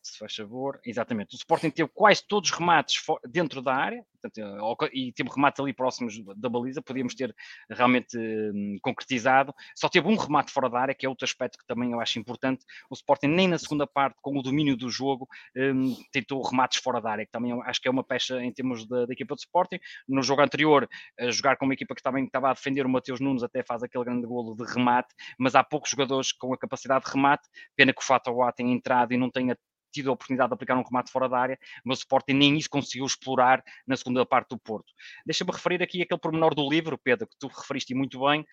[0.03, 1.35] se faz favor, exatamente.
[1.35, 5.73] O Sporting teve quase todos os remates dentro da área, portanto, e teve remates ali
[5.73, 7.35] próximos da baliza, podíamos ter
[7.69, 9.55] realmente hum, concretizado.
[9.77, 12.19] Só teve um remate fora da área, que é outro aspecto que também eu acho
[12.19, 12.65] importante.
[12.91, 17.01] O Sporting, nem na segunda parte, com o domínio do jogo, hum, tentou remates fora
[17.01, 19.39] da área, que também acho que é uma pecha em termos da, da, equipa do
[19.39, 19.79] Sporting.
[20.09, 20.89] No jogo anterior,
[21.31, 24.05] jogar com uma equipa que também estava a defender, o Mateus Nunes até faz aquele
[24.05, 27.49] grande golo de remate, mas há poucos jogadores com a capacidade de remate.
[27.77, 29.57] Pena que o Fatawa tenha entrado e não tenha
[29.91, 32.71] tido a oportunidade de aplicar um remate fora da área, mas o Sporting nem isso
[32.71, 34.93] conseguiu explorar na segunda parte do Porto.
[35.25, 38.47] Deixa-me referir aqui aquele pormenor do livro, Pedro, que tu referiste muito bem.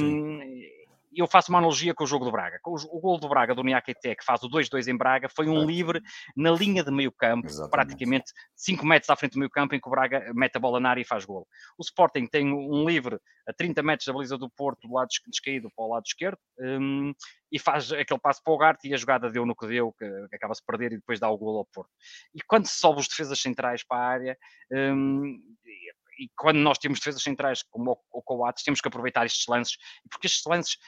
[0.00, 0.62] Um,
[1.16, 2.58] eu faço uma analogia com o jogo do Braga.
[2.64, 5.64] O, o gol do Braga, do Niakete, que faz o 2-2 em Braga, foi um
[5.64, 6.00] livre
[6.36, 7.70] na linha de meio campo, Exatamente.
[7.70, 10.80] praticamente 5 metros à frente do meio campo, em que o Braga mete a bola
[10.80, 11.46] na área e faz gol.
[11.78, 15.70] O Sporting tem um livre a 30 metros da baliza do Porto, do lado descaído
[15.74, 17.12] para o lado esquerdo, um,
[17.50, 20.06] e faz aquele passo para o Garte e a jogada deu no que deu, que,
[20.28, 21.90] que acaba-se perder e depois dá o gol ao Porto.
[22.34, 24.38] E quando se sobe os defesas centrais para a área,
[24.72, 25.38] um,
[26.18, 29.76] e quando nós temos defesas centrais como o, Coates, temos que aproveitar estes lances,
[30.10, 30.78] porque estes lances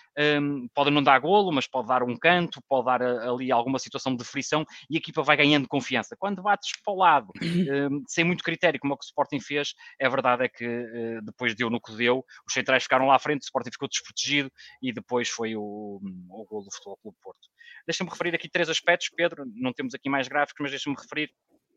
[0.41, 3.79] um, podem não dar golo, mas pode dar um canto, pode dar uh, ali alguma
[3.79, 6.16] situação de frição e a equipa vai ganhando confiança.
[6.18, 9.74] Quando bates para o lado, um, sem muito critério, como o que o Sporting fez,
[9.99, 13.18] é verdade é que uh, depois deu no que deu, os centrais ficaram lá à
[13.18, 14.51] frente, o Sporting ficou desprotegido
[14.83, 16.01] e depois foi o,
[16.31, 17.49] o golo do Futebol Clube Porto.
[17.87, 21.31] Deixa-me referir aqui três aspectos, Pedro, não temos aqui mais gráficos, mas deixa-me referir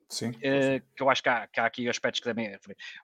[0.09, 0.29] Sim.
[0.31, 2.57] Uh, que eu acho que há, que há, aqui aspectos que devem.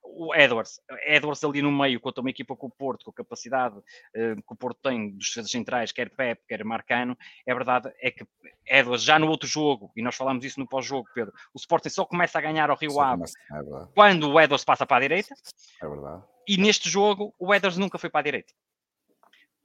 [0.03, 3.77] O Edwards, Edwards ali no meio, contra uma equipa com o Porto, com a capacidade
[3.77, 8.09] uh, que o Porto tem dos defesas centrais, quer Pep, quer Marcano, é verdade, é
[8.09, 8.25] que
[8.65, 12.05] Edwards já no outro jogo, e nós falamos isso no pós-jogo, Pedro, o Sporting só
[12.05, 15.35] começa a ganhar ao Rio Ave é quando o Edwards passa para a direita.
[15.81, 16.23] É verdade.
[16.47, 18.53] E neste jogo, o Edwards nunca foi para a direita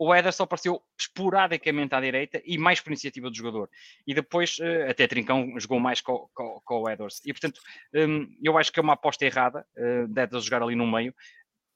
[0.01, 3.69] o Ederson apareceu esporadicamente à direita e mais por iniciativa do jogador.
[4.07, 7.21] E depois, uh, até Trincão jogou mais com, com, com o Ederson.
[7.27, 7.61] E portanto,
[7.95, 11.15] um, eu acho que é uma aposta errada uh, de Ederson jogar ali no meio.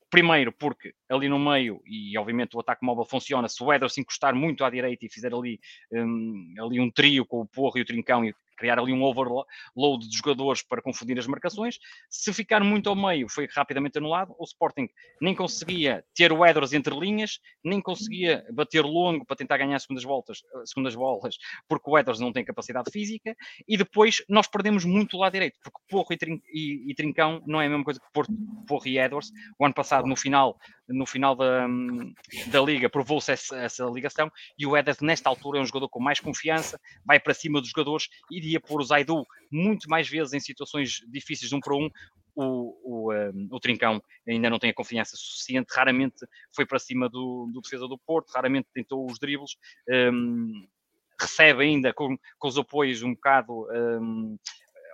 [0.09, 4.35] Primeiro, porque ali no meio, e obviamente o ataque móvel funciona, se o Ederson encostar
[4.35, 5.61] muito à direita e fizer ali,
[5.93, 10.09] um, ali um trio com o Porro e o Trincão e criar ali um overload
[10.09, 11.79] de jogadores para confundir as marcações.
[12.09, 14.35] Se ficar muito ao meio, foi rapidamente anulado.
[14.39, 14.89] O Sporting
[15.21, 20.05] nem conseguia ter o Edros entre linhas, nem conseguia bater longo para tentar ganhar segundas
[20.05, 21.37] voltas, eh, segundas bolas,
[21.69, 23.37] porque o Edros não tem capacidade física.
[23.67, 26.41] E depois nós perdemos muito lá direito, porque Porro e, Trin
[26.97, 28.07] Trincão não é a mesma coisa que
[28.67, 29.31] Porro e Edwards.
[29.59, 31.67] O ano passado, no final, no final da,
[32.49, 36.01] da liga, provou-se essa, essa, ligação, e o Eder, nesta altura, é um jogador com
[36.01, 40.41] mais confiança, vai para cima dos jogadores, iria pôr o Zaidu muito mais vezes em
[40.41, 41.91] situações difíceis de um para um,
[42.35, 47.09] o, o, um, o, Trincão ainda não tem a confiança suficiente, raramente foi para cima
[47.09, 49.57] do, do defesa do Porto, raramente tentou os dribles,
[49.89, 50.67] um,
[51.21, 53.67] recebe ainda com, com, os apoios um bocado
[54.01, 54.37] um,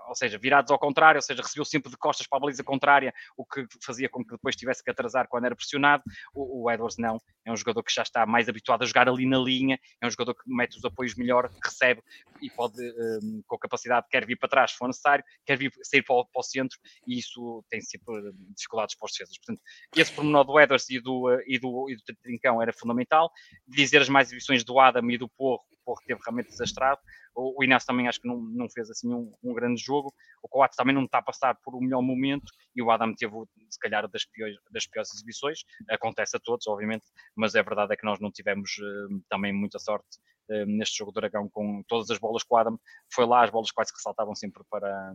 [0.09, 3.13] ou seja, virados ao contrário, ou seja, recebeu sempre de costas para a baliza contrária,
[3.37, 6.03] o que fazia com que depois tivesse que atrasar quando era pressionado.
[6.35, 9.27] O, o Edwards não, é um jogador que já está mais habituado a jogar ali
[9.27, 12.03] na linha, é um jogador que mete os apoios melhor, recebe
[12.41, 16.03] e pode, um, com capacidade, quer vir para trás se for necessário, quer vir sair
[16.03, 18.15] para o, para o centro, e isso tem sempre
[18.57, 19.37] dificuldades para os defesas.
[19.39, 19.63] Portanto,
[19.97, 23.31] esse pormenor do Edwards e do, e do, e do Trincão era fundamental.
[23.67, 27.01] Dizer as mais exibições do Adam e do Porro, o Porro teve realmente desastrado.
[27.35, 30.13] O, Inácio também acho que não, não fez assim um, um grande jogo.
[30.43, 33.33] O Coates também não está a passar por o melhor momento e o Adam teve,
[33.69, 35.61] se calhar, das piores, das piores exibições.
[35.89, 37.05] Acontece a todos, obviamente,
[37.37, 40.19] mas a verdade é que nós não tivemos uh, também muita sorte
[40.51, 42.79] uh, neste jogo do Dragão com todas as bolas com o Adam.
[43.13, 45.15] Foi lá as bolas quase que saltavam sempre para,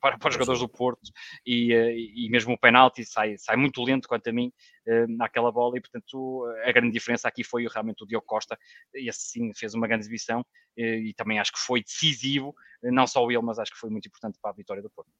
[0.00, 1.10] para, para os jogadores do Porto
[1.44, 4.52] e, eh, e mesmo o penalti sai, sai muito lento quanto a mim
[4.86, 8.58] eh, naquela bola e portanto a grande diferença aqui foi realmente o Diogo Costa,
[8.94, 10.44] esse sim fez uma grande exibição
[10.76, 14.06] eh, e também acho que foi decisivo, não só ele, mas acho que foi muito
[14.06, 15.10] importante para a vitória do Porto.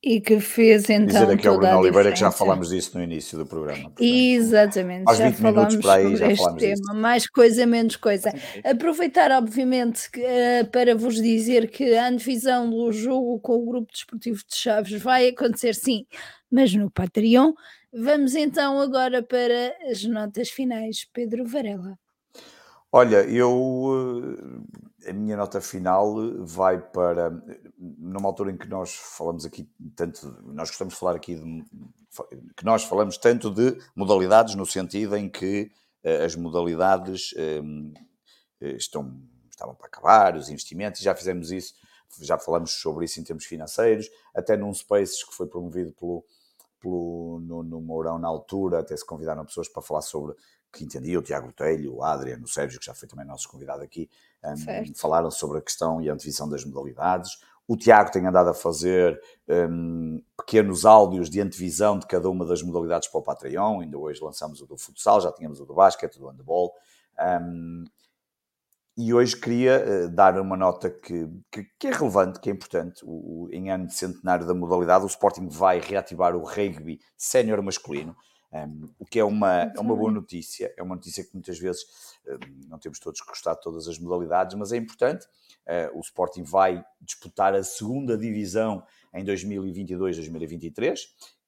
[0.00, 1.06] E que fez então.
[1.06, 3.90] Dizer aqui ao Bruno Oliveira que já falámos disso no início do programa.
[3.90, 6.76] Portanto, Exatamente, já falámos aí, sobre já este tema.
[6.76, 6.94] Disso.
[6.94, 8.32] Mais coisa, menos coisa.
[8.64, 13.92] Aproveitar, obviamente, que, uh, para vos dizer que a antevisão do jogo com o Grupo
[13.92, 16.06] Desportivo de Chaves vai acontecer sim,
[16.48, 17.52] mas no Patreon.
[17.92, 21.08] Vamos então agora para as notas finais.
[21.12, 21.98] Pedro Varela.
[22.92, 24.36] Olha, eu
[25.08, 27.30] a minha nota final vai para
[27.78, 31.64] numa altura em que nós falamos aqui tanto, nós gostamos de falar aqui de,
[32.56, 35.70] que nós falamos tanto de modalidades no sentido em que
[36.04, 37.92] uh, as modalidades um,
[38.60, 41.74] estão estavam para acabar, os investimentos, já fizemos isso,
[42.20, 46.24] já falamos sobre isso em termos financeiros, até num Spaces que foi promovido pelo,
[46.80, 50.36] pelo no, no Mourão na altura, até se convidaram pessoas para falar sobre
[50.72, 53.82] que entendia, o Tiago Telho, o Adriano, o Sérgio, que já foi também nosso convidado
[53.82, 54.08] aqui,
[54.44, 57.30] um, falaram sobre a questão e a antevisão das modalidades.
[57.66, 62.62] O Tiago tem andado a fazer um, pequenos áudios de antevisão de cada uma das
[62.62, 63.80] modalidades para o Patreon.
[63.82, 66.72] Ainda hoje lançamos o do futsal, já tínhamos o do basquete, do handball.
[67.20, 67.84] Um,
[68.96, 73.04] e hoje queria uh, dar uma nota que, que, que, é relevante, que é importante.
[73.04, 77.62] O, o, em ano de centenário da modalidade, o Sporting vai reativar o rugby sénior
[77.62, 78.16] masculino.
[78.50, 81.82] Um, o que é uma, é uma boa notícia, é uma notícia que muitas vezes
[82.26, 85.26] um, não temos todos que gostar de todas as modalidades, mas é importante.
[85.66, 88.82] Uh, o Sporting vai disputar a segunda divisão
[89.14, 90.98] em 2022-2023,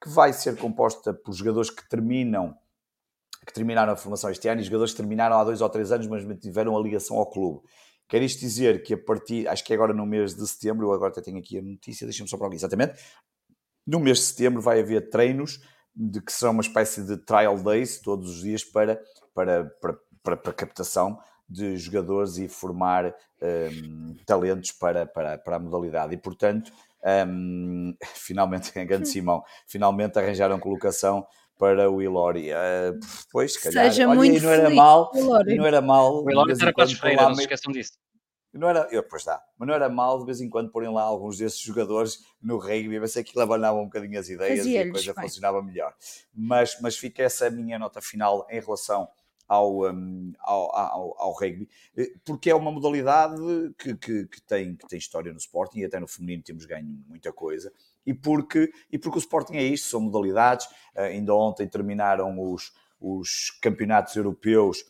[0.03, 2.57] que vai ser composta por jogadores que terminam
[3.47, 6.07] que terminaram a formação este ano e jogadores que terminaram há dois ou três anos,
[6.07, 7.67] mas mantiveram a ligação ao clube.
[8.07, 10.93] Quer isto dizer que a partir, acho que é agora no mês de setembro, eu
[10.93, 13.01] agora até tenho aqui a notícia, deixa-me só para aqui, exatamente,
[13.87, 15.61] no mês de setembro vai haver treinos
[15.95, 19.01] de que serão uma espécie de trial days todos os dias para,
[19.35, 21.19] para, para, para, para captação
[21.49, 23.13] de jogadores e formar
[23.43, 26.15] um, talentos para, para, para a modalidade.
[26.15, 26.73] E, portanto,
[27.27, 31.27] um, finalmente, em grande Simão, finalmente arranjaram colocação
[31.59, 32.53] para o Ilori.
[32.53, 32.99] Uh,
[33.31, 36.25] pois, calhar, Seja olha, muito não era mal, não era mal.
[36.25, 37.93] O Ilori era quase freira, não se esqueçam disso.
[38.53, 41.03] Não era, eu, pois dá, mas não era mal de vez em quando porem lá
[41.03, 44.77] alguns desses jogadores no rugby, a ver se aquilo abanava um bocadinho as ideias e
[44.77, 45.23] a coisa bem.
[45.23, 45.95] funcionava melhor.
[46.35, 49.09] Mas, mas fica essa a minha nota final em relação
[49.51, 53.35] ao, um, ao, ao, ao, rugby, eh, porque é uma modalidade
[53.77, 56.87] que, que, que, tem, que tem história no Sporting e até no feminino temos ganho
[57.09, 57.73] muita coisa.
[58.07, 60.67] E porque, e porque o Sporting é isto, são modalidades.
[60.95, 64.85] Uh, ainda ontem terminaram os, os campeonatos europeus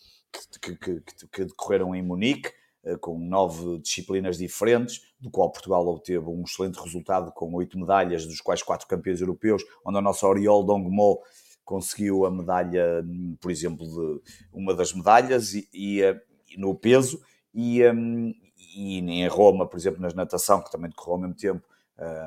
[0.60, 1.02] que, que,
[1.32, 2.52] que decorreram em Munique.
[2.82, 8.24] Eh, com nove disciplinas diferentes, do qual Portugal obteve um excelente resultado com oito medalhas,
[8.24, 11.20] dos quais quatro campeões europeus, onde a nossa Oriol Dongmo
[11.62, 13.04] conseguiu a medalha,
[13.38, 16.18] por exemplo, de uma das medalhas e, e, eh,
[16.56, 17.20] no peso,
[17.52, 18.32] e, um,
[18.74, 21.62] e em Roma, por exemplo, na natação, que também decorreu ao mesmo tempo,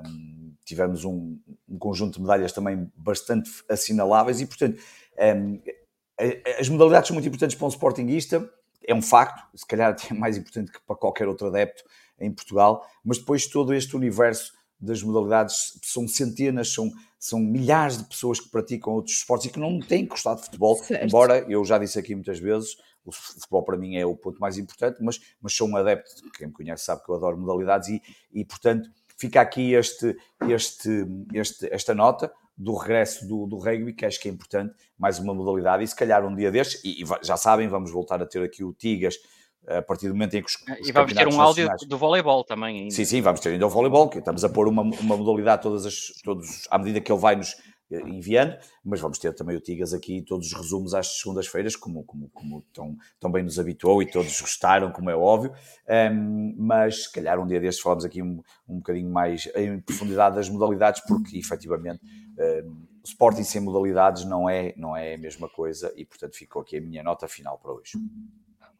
[0.05, 4.79] um, tivemos um, um, conjunto de medalhas também bastante assinaláveis e, portanto,
[5.39, 5.59] um,
[6.59, 8.47] as modalidades são muito importantes para um sportinguista
[8.85, 11.83] é um facto, se calhar até mais importante que para qualquer outro adepto
[12.19, 18.03] em Portugal, mas depois todo este universo das modalidades são centenas, são, são milhares de
[18.03, 21.05] pessoas que praticam outros esportes e que não têm gostado de futebol, certo.
[21.05, 22.75] embora eu já disse aqui muitas vezes,
[23.05, 26.47] o futebol para mim é o ponto mais importante, mas, mas sou um adepto, quem
[26.47, 28.01] me conhece sabe que eu adoro modalidades e,
[28.33, 30.17] e portanto fica aqui este,
[30.49, 35.19] este, este, esta nota, do regresso do, do rugby, que acho que é importante, mais
[35.19, 38.25] uma modalidade, e se calhar um dia destes, e, e já sabem, vamos voltar a
[38.25, 39.15] ter aqui o Tigas,
[39.67, 42.43] a partir do momento em que os, os E vamos ter um áudio do voleibol
[42.43, 42.93] também ainda.
[42.93, 45.85] Sim, sim, vamos ter ainda o voleibol, que estamos a pôr uma, uma modalidade todas
[45.85, 47.55] as, todos, à medida que ele vai nos
[47.89, 52.03] eh, enviando, mas vamos ter também o Tigas aqui, todos os resumos às segundas-feiras, como,
[52.03, 55.53] como, como tão, tão bem nos habituou e todos gostaram, como é óbvio,
[56.11, 60.35] um, mas se calhar um dia destes falamos aqui um, um bocadinho mais em profundidade
[60.35, 62.01] das modalidades, porque efetivamente
[62.37, 66.77] o Sporting sem modalidades não é, não é a mesma coisa e portanto ficou aqui
[66.77, 67.91] a minha nota final para hoje.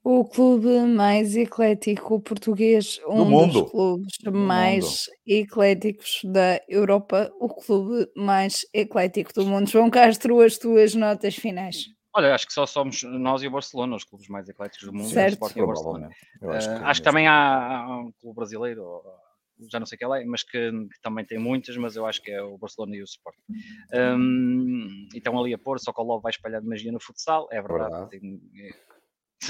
[0.03, 3.61] O clube mais eclético português, um mundo.
[3.61, 4.97] dos clubes Do mais mundo.
[5.25, 9.69] ecléticos da Europa, o clube mais eclético do mundo.
[9.69, 11.85] João Castro, as tuas notas finais.
[12.15, 15.05] Olha, acho que só somos nós e o Barcelona, os clubes mais ecléticos do mundo.
[15.07, 15.33] o Certo.
[15.33, 16.09] Sporting e o Barcelona.
[16.41, 19.03] Eu acho Eh, que, acho, é que também há, há um clube brasileiro, ou-
[19.71, 22.31] já não sei qual é, mas que, que também tem muitas, mas eu acho que
[22.31, 23.41] é o Barcelona e o Sporting.
[23.93, 27.47] Hum, então ali a pôr, só que o Love vai espalhar de magia no futsal,
[27.51, 27.93] é verdade.
[28.13, 28.93] É-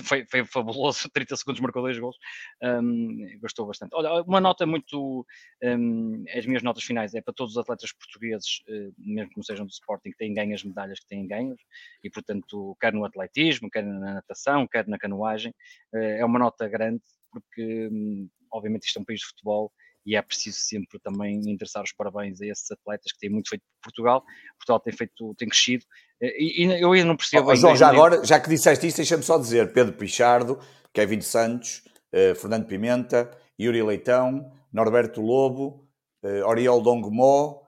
[0.03, 2.17] foi, foi fabuloso, 30 segundos marcou dois gols,
[2.61, 3.93] Hum, gostou bastante.
[3.93, 5.25] Olha, uma nota muito,
[5.63, 9.43] hum, as minhas notas finais é para todos os atletas portugueses, eh, mesmo que não
[9.43, 11.61] sejam do Sporting, que têm ganho as medalhas que têm ganhos,
[12.03, 15.53] e portanto, quer no atletismo, quer na natação, quer na canoagem,
[15.93, 19.71] eh, é uma nota grande, porque hum, obviamente isto é um país de futebol
[20.05, 23.61] e é preciso sempre também interessar os parabéns a esses atletas que têm muito feito
[23.81, 24.23] por Portugal.
[24.57, 25.83] Portugal tem feito, tem crescido,
[26.21, 27.49] eh, e, e eu ainda não percebo.
[27.51, 30.59] Oh, João, já 2000 agora, já que disseste isto, deixa-me só dizer: Pedro Pichardo,
[30.93, 35.87] Kevin Santos, eh, Fernando Pimenta, Yuri Leitão, Norberto Lobo,
[36.23, 37.63] eh, Oriol Dongomó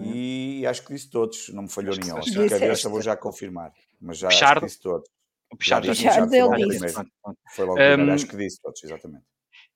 [0.00, 2.20] e acho que disse todos, não me falhou Acho nenhum.
[2.20, 2.88] que a cabeça Disseste.
[2.88, 4.64] vou já confirmar, mas já Pichardo.
[4.66, 5.08] disse todos.
[5.52, 9.24] O Pichardo já Já primeiro, Hum, acho que disse todos, exatamente.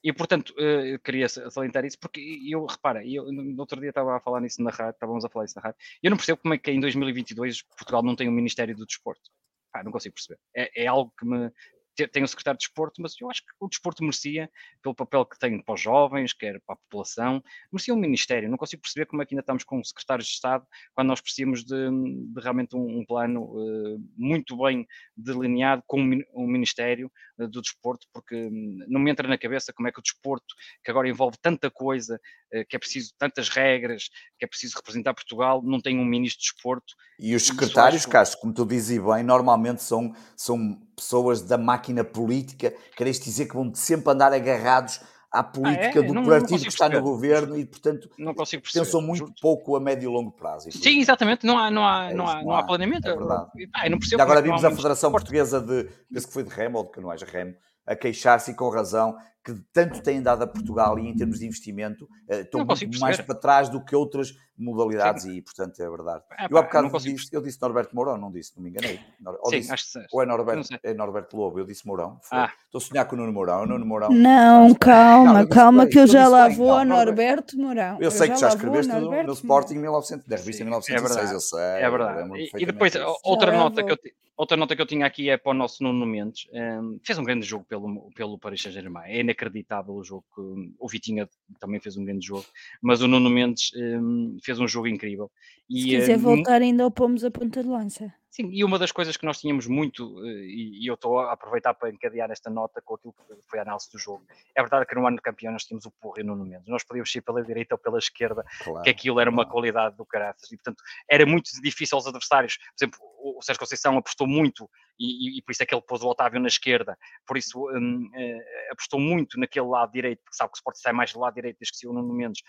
[0.05, 4.17] E portanto, eu queria sa- salientar isso porque eu, repara, eu no outro dia estava
[4.17, 6.55] a falar nisso na rádio, estávamos a falar isso na rádio, eu não percebo como
[6.55, 9.31] é que em 2022 Portugal não tem um Ministério do Desporto.
[9.75, 10.39] Ah, não consigo perceber.
[10.55, 11.51] É, é algo que me.
[11.95, 14.51] te- Tem o secretário de desporto, mas eu acho que o desporto merecia,
[14.83, 17.43] pelo papel que tem para os jovens, quer para a população,
[17.73, 18.51] merecia um ministério.
[18.51, 21.65] Não consigo perceber como é que ainda estamos com secretários de Estado quando nós precisamos
[21.65, 24.87] de, de realmente um, um plano eh, muito bem
[25.17, 27.11] delineado com um, um ministério
[27.49, 30.91] do desporto, porque hum, não me entra na cabeça como é que o desporto, que
[30.91, 32.21] agora envolve tanta coisa,
[32.53, 36.41] eh, que é preciso tantas regras, que é preciso representar Portugal, não tem um ministro
[36.43, 36.95] de desporto.
[37.19, 42.03] E os secretários, acho- Castro, como tu dizes bem, normalmente são, são pessoas da máquina
[42.05, 45.01] política, queres dizer que vão sempre andar agarrados
[45.33, 46.03] à política é?
[46.03, 49.33] do Não- não partido consigo que está no governo e, portanto, Não pensam muito juro.
[49.41, 50.71] pouco a médio e longo prazo.
[50.71, 53.09] Sim, exatamente, não há, não há, É não há, não não há há, planeamento.
[53.09, 53.47] é verdade.
[53.75, 56.51] Ah, não percebo agora é não vimos a Federação Portuguesa de, penso que foi de
[56.51, 57.55] Remo ou de Canoais, a Remo,
[57.87, 61.47] a queixar-se e com razão que tanto têm dado a Portugal e em termos de
[61.47, 66.23] investimento eh, estão muito mais para trás do que outras modalidades e, portanto, é verdade.
[66.31, 69.01] Ah, eu há bocado disse, eu disse Norberto Mourão, não disse, não me enganei.
[69.21, 70.79] Nor- ou, Sim, disse- que ou é Norberto, sei.
[70.85, 72.21] é Norberto Lobo, eu disse Mourão.
[72.31, 72.53] Ah.
[72.67, 74.11] Estou a sonhar com o Nuno Mourão, o Nuno Mourão.
[74.11, 77.99] Não, Não, calma, eu calma, que eu eu já lá vou a Norberto- Mourão.
[78.01, 79.33] Eu sei que já vou a escreveste no, no.
[79.33, 81.35] Sporting em 1900, da revista em Sim, 1906, é verdade.
[81.35, 81.59] eu sei.
[81.59, 82.51] É verdade.
[82.57, 82.93] E, e depois,
[83.25, 83.99] outra Já nota, que eu,
[84.37, 86.47] outra nota que eu tinha aqui é para o nosso Nuno Mendes.
[86.53, 89.11] Hum, fez um grande jogo pelo, pelo Paris Saint-Germain.
[89.11, 90.25] É inacreditável o jogo.
[90.35, 90.41] Que,
[90.79, 91.29] o Vitinha
[91.59, 92.45] também fez um grande jogo.
[92.81, 95.31] Mas o Nuno Mendes hum, fez um jogo incrível.
[95.69, 98.15] Se E, quiser hum, voltar, ainda o pomos a ponta de lança.
[98.33, 101.75] Sim, e uma das coisas que nós tínhamos muito, eh, e, eu estou a aproveitar
[101.75, 104.25] para encadear esta nota com aquilo que foi a análise do jogo.
[104.57, 106.67] É verdade que no ano de campeão nós tínhamos o Porro e o Nuno Mendes.
[106.67, 110.07] Nós podíamos ir pela direita ou pela esquerda, Claro, que aquilo era uma qualidade do
[110.07, 110.51] caraças.
[110.51, 112.57] E, portanto, era muito difícil aos adversários.
[112.57, 114.67] Por exemplo, o Sérgio Conceição apostou muito,
[114.99, 116.97] e, e- por isso é que ele pôs o Otávio na esquerda.
[117.27, 120.93] Por isso, hum, eh, apostou muito naquele lado direito, porque sabe que o Sport sai
[120.95, 122.43] mais do lado direito desde que se o Nuno Mendes.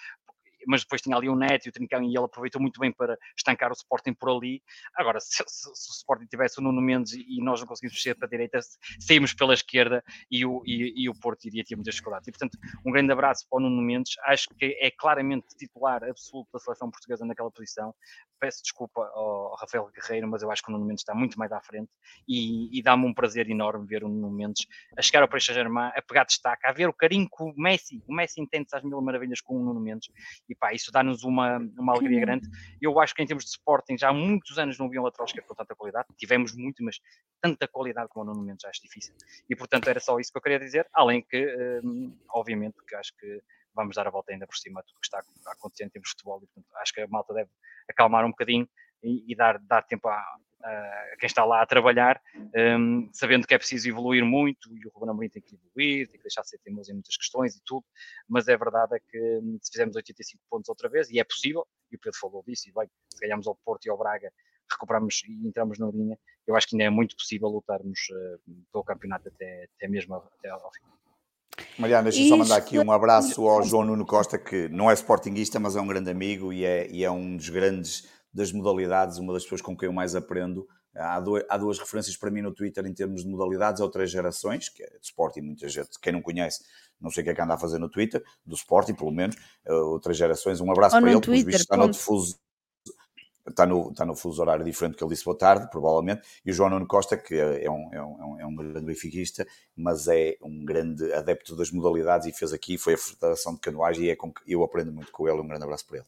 [0.68, 3.18] Mas depois tinha ali o Neto e o Trincão, e ele aproveitou muito bem para
[3.38, 4.61] estancar o Sporting por ali.
[4.95, 8.16] Agora, se, se- se o Sporting tivesse o Nuno Mendes e nós não conseguimos mexer
[8.16, 8.59] para a direita,
[8.99, 12.28] saímos pela esquerda e o, e, e o Porto iria ter muitas dificuldades.
[12.28, 14.14] E, portanto, um grande abraço para o Nuno Mendes.
[14.26, 17.93] Acho que é claramente titular absoluto da seleção portuguesa naquela posição.
[18.39, 21.51] Peço desculpa ao Rafael Guerreiro, mas eu acho que o Nuno Mendes está muito mais
[21.51, 21.89] à frente
[22.28, 24.66] e, e dá-me um prazer enorme ver o Nuno Mendes
[24.97, 28.03] a chegar ao Paris Saint-Germain, a pegar destaque, a ver o carinho que o Messi,
[28.07, 30.09] o Messi entende-se às mil maravilhas com o Nuno Mendes
[30.54, 32.26] e pá, isso dá-nos uma, uma alegria bom.
[32.26, 32.47] grande.
[32.80, 35.26] Eu acho que em termos de Sporting já há muitos anos não havia um lateral
[35.26, 36.99] esquerdo com tanta qualidade, tivemos muito, mas
[37.41, 39.14] tanta qualidade como o Nuno Mendes já acho difícil.
[39.49, 43.12] E portanto era só isso que eu queria dizer, além que, hum, obviamente, que acho
[43.18, 43.41] que
[43.76, 45.89] vamos dar a volta ainda por cima a tudo o que está a acontecer em
[45.89, 47.49] termos de futebol e portanto acho que a malta deve
[47.89, 48.70] acalmar um bocadinho
[49.04, 50.18] e, e dar, dar tempo a,
[50.64, 52.22] a, quem está lá a trabalhar,
[52.80, 56.18] um, sabendo que é preciso evoluir muito e o Ruben Amorim tem que evoluir, tem
[56.18, 57.84] que deixar de ser teimoso em muitas questões e tudo,
[58.28, 61.68] mas é verdade é que hum, se fizermos 85 pontos outra vez, e é possível,
[61.91, 64.32] e o Pedro falou disso, e vai, se ganhamos ao Porto e ao Braga,
[64.72, 68.84] recuperamos e entramos na linha, eu acho que ainda é muito possível lutarmos uh, pelo
[68.84, 70.82] campeonato até, até mesmo até ao fim.
[71.78, 75.60] Mariana, deixa-me só mandar aqui um abraço ao João Nuno Costa, que não é sportinguista,
[75.60, 79.34] mas é um grande amigo e é, e é um dos grandes das modalidades, uma
[79.34, 80.68] das pessoas com quem eu mais aprendo.
[80.96, 84.12] Há, dois, há duas referências para mim no Twitter em termos de modalidades, ou três
[84.12, 86.64] gerações, que é de Sporting, muita gente, quem não conhece,
[87.02, 89.36] não sei o que é que anda a fazer no Twitter, do Sporting pelo menos,
[89.66, 92.38] outras gerações, um abraço ou para ele, Twitter, está no difuso
[93.48, 96.54] está no, está no fuso horário diferente que ele disse boa tarde, provavelmente, e o
[96.54, 100.38] João Nuno Costa, que é um, é um, é um é grande benfiquista, mas é
[100.42, 104.16] um grande adepto das modalidades e fez aqui, foi a Federação de Canoagem e é
[104.16, 106.08] com que eu aprendo muito com ele, um grande abraço para ele.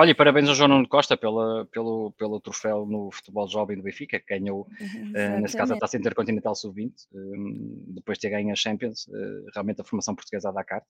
[0.00, 3.82] Olha, e parabéns ao João Nuno Costa pela, pelo, pelo troféu no futebol jovem do
[3.82, 8.52] Benfica, que ganhou, uh, nesse caso, a Taça Intercontinental Sub-20, uh, depois de ter ganho
[8.52, 10.84] a Champions, uh, realmente a formação portuguesa a Dakar.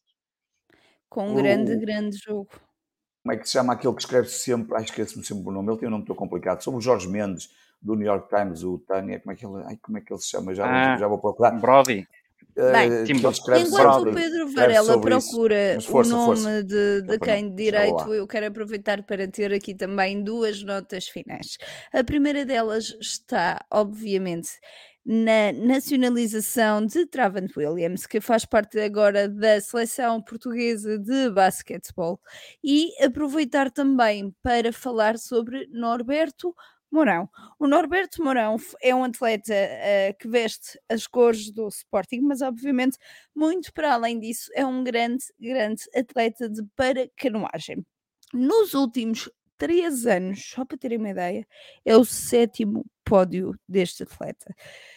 [1.09, 2.49] Com um grande, grande jogo
[3.29, 5.79] como é que se chama aquele que escreve sempre, ai esqueço-me sempre o nome, ele
[5.79, 7.51] tem um nome tão complicado, sobre o Jorge Mendes,
[7.81, 10.21] do New York Times, o Tânia, como é que ele, ai, como é que ele
[10.21, 10.55] se chama?
[10.55, 11.51] Já, ah, já vou procurar.
[11.61, 12.09] Brody.
[12.59, 16.65] Eh, Bem, enquanto o Pedro Varela procura força, o nome força.
[16.65, 21.57] de, de quem de direito, eu quero aproveitar para ter aqui também duas notas finais.
[21.93, 24.51] A primeira delas está, obviamente,
[25.07, 32.21] na nacionalização de Travan Williams, que faz parte agora da seleção portuguesa de basquetebol,
[32.63, 36.53] e aproveitar também para falar sobre Norberto
[36.91, 37.29] Mourão.
[37.59, 42.99] O Norberto Mourão é um atleta uh, que veste as cores do Sporting, mas obviamente,
[43.35, 47.85] muito para além disso, é um grande, grande atleta de paracanoagem.
[48.33, 51.47] Nos últimos três anos, só para terem uma ideia,
[51.85, 54.55] é o sétimo pódio deste atleta.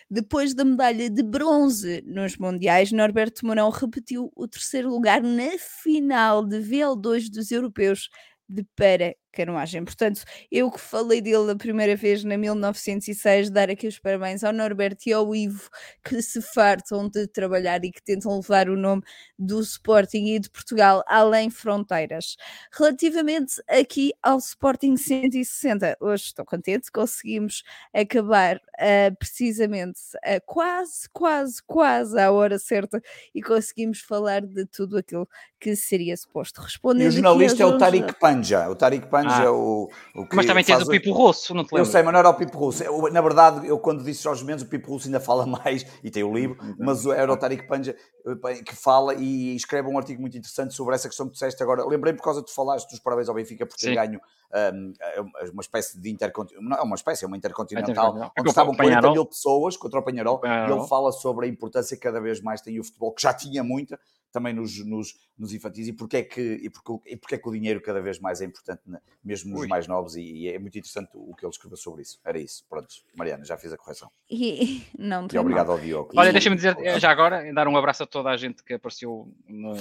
[0.10, 6.46] Depois da medalha de bronze nos Mundiais, Norberto Mourão repetiu o terceiro lugar na final
[6.46, 8.10] de VL2 dos europeus
[8.48, 9.84] de para canoagem.
[9.84, 14.54] Portanto, eu que falei dele a primeira vez na 1906, dar aqui os parabéns ao
[14.54, 15.70] Norberto e ao Ivo
[16.04, 19.02] que se fartam de trabalhar e que tentam levar o nome
[19.38, 22.36] do Sporting e de Portugal além fronteiras.
[22.72, 27.64] Relativamente aqui ao Sporting 160, hoje estou contente, conseguimos
[27.94, 33.02] acabar uh, precisamente uh, quase, quase, quase à hora certa
[33.34, 35.28] e conseguimos falar de tudo aquilo
[35.60, 37.06] que seria suposto responder.
[37.06, 39.44] E o jornalista é o Tariq Panja, o Tariq Panja ah.
[39.44, 41.80] é o, o Mas também tens o Pipo Russo, não te lembro?
[41.80, 42.84] Eu sei, mas não era o Pipo Russo.
[42.84, 46.10] Eu, na verdade, eu quando disse Jorge Mendes, o Pipo Russo ainda fala mais, e
[46.10, 46.76] tem o livro, uhum.
[46.80, 47.96] mas era o Tariq Panja
[48.26, 51.86] eh, que fala e escreve um artigo muito interessante sobre essa questão que disseste agora.
[51.86, 53.96] Lembrei por causa de falaste dos parabéns ao Benfica por ter Sim.
[53.96, 54.22] ganho
[54.54, 58.50] um, é uma espécie de intercontinental, não é uma espécie, é uma intercontinental, é onde
[58.50, 62.20] estavam 40 mil pessoas contra o Panharol, e ele fala sobre a importância que cada
[62.20, 64.00] vez mais tem o futebol, que já tinha muita,
[64.32, 67.48] também nos, nos, nos infantis, e porque, é que, e, porque, e porque é que
[67.48, 68.82] o dinheiro cada vez mais é importante,
[69.24, 69.68] mesmo nos Ui.
[69.68, 72.20] mais novos, e, e, é muito interessante o que ele escreveu sobre isso.
[72.24, 74.12] Era isso, pronto, Mariana, já fiz a correção.
[74.30, 75.78] E, não e obrigado mal.
[75.78, 76.12] ao Diogo.
[76.16, 79.76] Olha, deixa-me dizer, já agora, dar um abraço a toda a gente que apareceu no,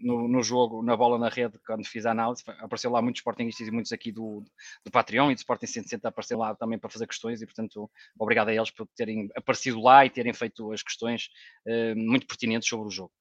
[0.00, 3.66] no, no, jogo, na bola na rede, quando fiz a análise, apareceu lá muitos Sportingistas
[3.66, 4.44] e muitos aqui do,
[4.84, 8.48] do Patreon e do Sporting 160 apareceram lá também para fazer questões e, portanto, obrigado
[8.48, 11.28] a eles por terem aparecido lá e terem feito as questões
[11.66, 13.12] uh, muito pertinentes sobre o jogo.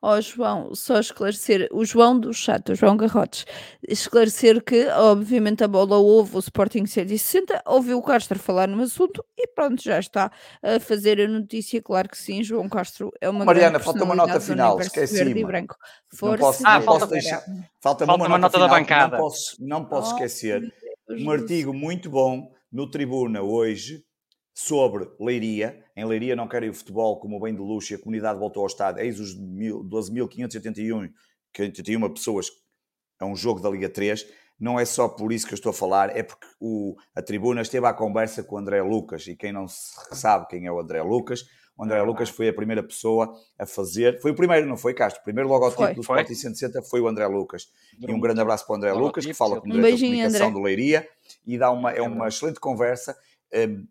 [0.00, 3.44] Ó oh, João, só esclarecer, o João do chat, o João Garrotes,
[3.82, 9.24] esclarecer que, obviamente, a bola ouve o Sporting 160, ouviu o Castro falar no assunto
[9.36, 10.30] e pronto, já está
[10.62, 11.82] a fazer a notícia.
[11.82, 15.34] Claro que sim, João Castro é uma Mariana, falta uma nota final, esqueci.
[16.14, 19.16] Força, posso, ah, falta, deixar, falta, falta, uma, uma nota, nota da bancada.
[19.16, 20.62] Não posso, não posso oh, esquecer
[21.10, 24.04] um artigo muito bom no Tribuna hoje
[24.58, 25.84] sobre Leiria.
[25.96, 28.62] Em Leiria não querem o futebol como o bem de luxo e a comunidade voltou
[28.62, 28.98] ao estado.
[28.98, 31.12] Eis os 12.581
[31.56, 32.48] 81 pessoas
[33.20, 34.26] a um jogo da Liga 3.
[34.58, 37.62] Não é só por isso que eu estou a falar, é porque o, a tribuna
[37.62, 39.28] esteve à conversa com o André Lucas.
[39.28, 41.44] E quem não sabe quem é o André Lucas,
[41.76, 44.20] o André Lucas foi a primeira pessoa a fazer.
[44.20, 45.20] Foi o primeiro, não foi, Castro?
[45.20, 46.16] O primeiro logotipo foi, do foi.
[46.16, 47.68] Sporting 160 foi o André Lucas.
[47.96, 50.48] E um grande abraço para o André Lucas, que fala com o diretor de comunicação
[50.48, 50.58] André.
[50.58, 51.08] do Leiria
[51.46, 53.27] e dá uma, é uma excelente conversa um,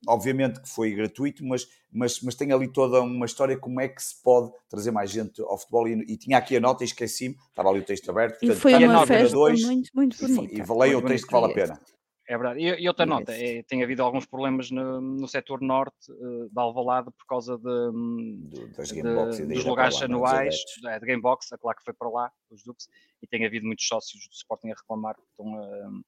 [0.08, 4.02] obviamente que foi gratuito, mas, mas, mas tem ali toda uma história como é que
[4.02, 5.88] se pode trazer mais gente ao futebol.
[5.88, 8.40] E, e tinha aqui a nota e esqueci-me, estava ali o texto aberto.
[8.40, 10.54] Portanto, e foi uma festa dois, muito, muito bonita.
[10.54, 11.82] E, e valeu o texto que vale a pena.
[12.30, 12.60] É verdade.
[12.60, 16.62] E, e outra nota, é, tem havido alguns problemas no, no setor norte uh, da
[16.62, 20.56] Alvalade por causa de, Do, das de, dos lugares anuais,
[20.86, 22.90] é, de Gamebox, a claro que foi para lá, os Dukes,
[23.22, 25.54] e tem havido muitos sócios do Sporting a reclamar que estão.
[25.54, 26.04] Uh,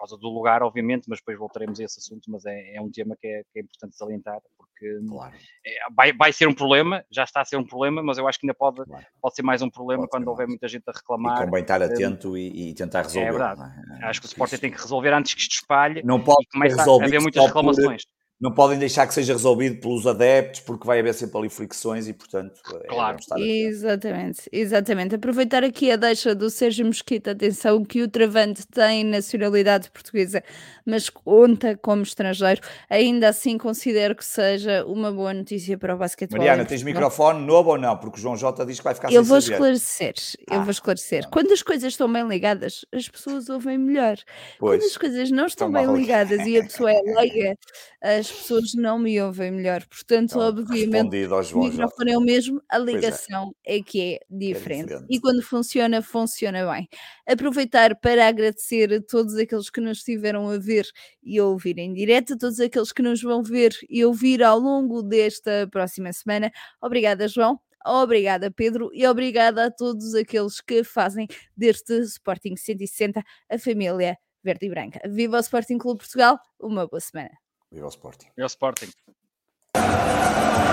[0.00, 3.16] causa do lugar, obviamente, mas depois voltaremos a esse assunto, mas é, é um tema
[3.20, 5.34] que é, que é, importante salientar, porque claro.
[5.66, 8.38] é, vai, vai ser um problema, já está a ser um problema, mas eu acho
[8.38, 9.06] que ainda pode, claro.
[9.20, 11.42] pode ser mais um problema pode quando houver muita gente a reclamar.
[11.42, 13.28] E convém estar atento e, e, tentar resolver.
[13.28, 13.60] É verdade.
[14.00, 14.04] É?
[14.06, 17.06] Acho que o Sporting tem que resolver antes que isto espalhe não pode e a
[17.06, 18.04] haver muitas reclamações.
[18.04, 22.08] Por não podem deixar que seja resolvido pelos adeptos, porque vai haver sempre ali fricções
[22.08, 23.18] e, portanto, é claro.
[23.36, 25.14] É exatamente, exatamente.
[25.14, 30.42] Aproveitar aqui a deixa do Sérgio Mosquita, atenção que o Travante tem nacionalidade portuguesa,
[30.86, 32.62] mas conta como estrangeiro.
[32.88, 36.38] Ainda assim, considero que seja uma boa notícia para o basquetebol.
[36.38, 37.94] Mariana, tens microfone novo ou não?
[37.98, 39.52] Porque o João Jota diz que vai ficar eu sem vou saber.
[39.52, 40.14] esclarecer,
[40.48, 41.24] ah, eu vou esclarecer.
[41.24, 41.30] Não.
[41.30, 44.16] Quando as coisas estão bem ligadas, as pessoas ouvem melhor.
[44.58, 47.58] Pois, Quando as coisas não estão bem ligadas e a pessoa é leiga,
[48.00, 49.84] as as pessoas não me ouvem melhor.
[49.86, 52.80] Portanto, então, obviamente, o microfone é o mesmo, a é.
[52.80, 53.76] ligação é.
[53.76, 53.82] é.
[53.82, 54.80] que é diferente.
[54.80, 55.06] é diferente.
[55.10, 56.88] E quando funciona, funciona bem.
[57.26, 60.86] Aproveitar para agradecer a todos aqueles que nos estiveram a ver
[61.22, 64.58] e a ouvir em direto, a todos aqueles que nos vão ver e ouvir ao
[64.58, 66.50] longo desta próxima semana.
[66.80, 67.58] Obrigada, João.
[67.84, 71.26] Obrigada, Pedro, e obrigada a todos aqueles que fazem
[71.56, 75.00] deste Sporting 160 a família verde e branca.
[75.08, 77.30] Viva o Sporting Clube Portugal, uma boa semana.
[77.72, 78.26] Viva o Sporting.
[78.36, 78.90] Viva o Sporting.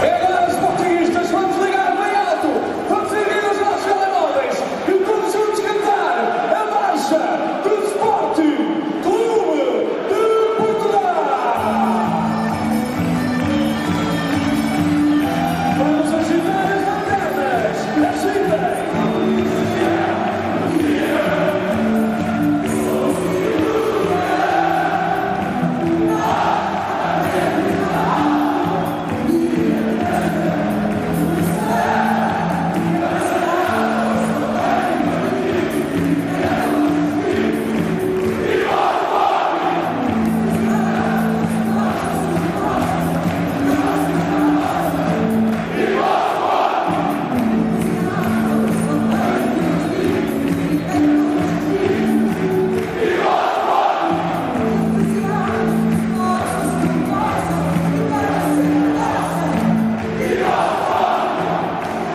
[0.03, 0.27] É,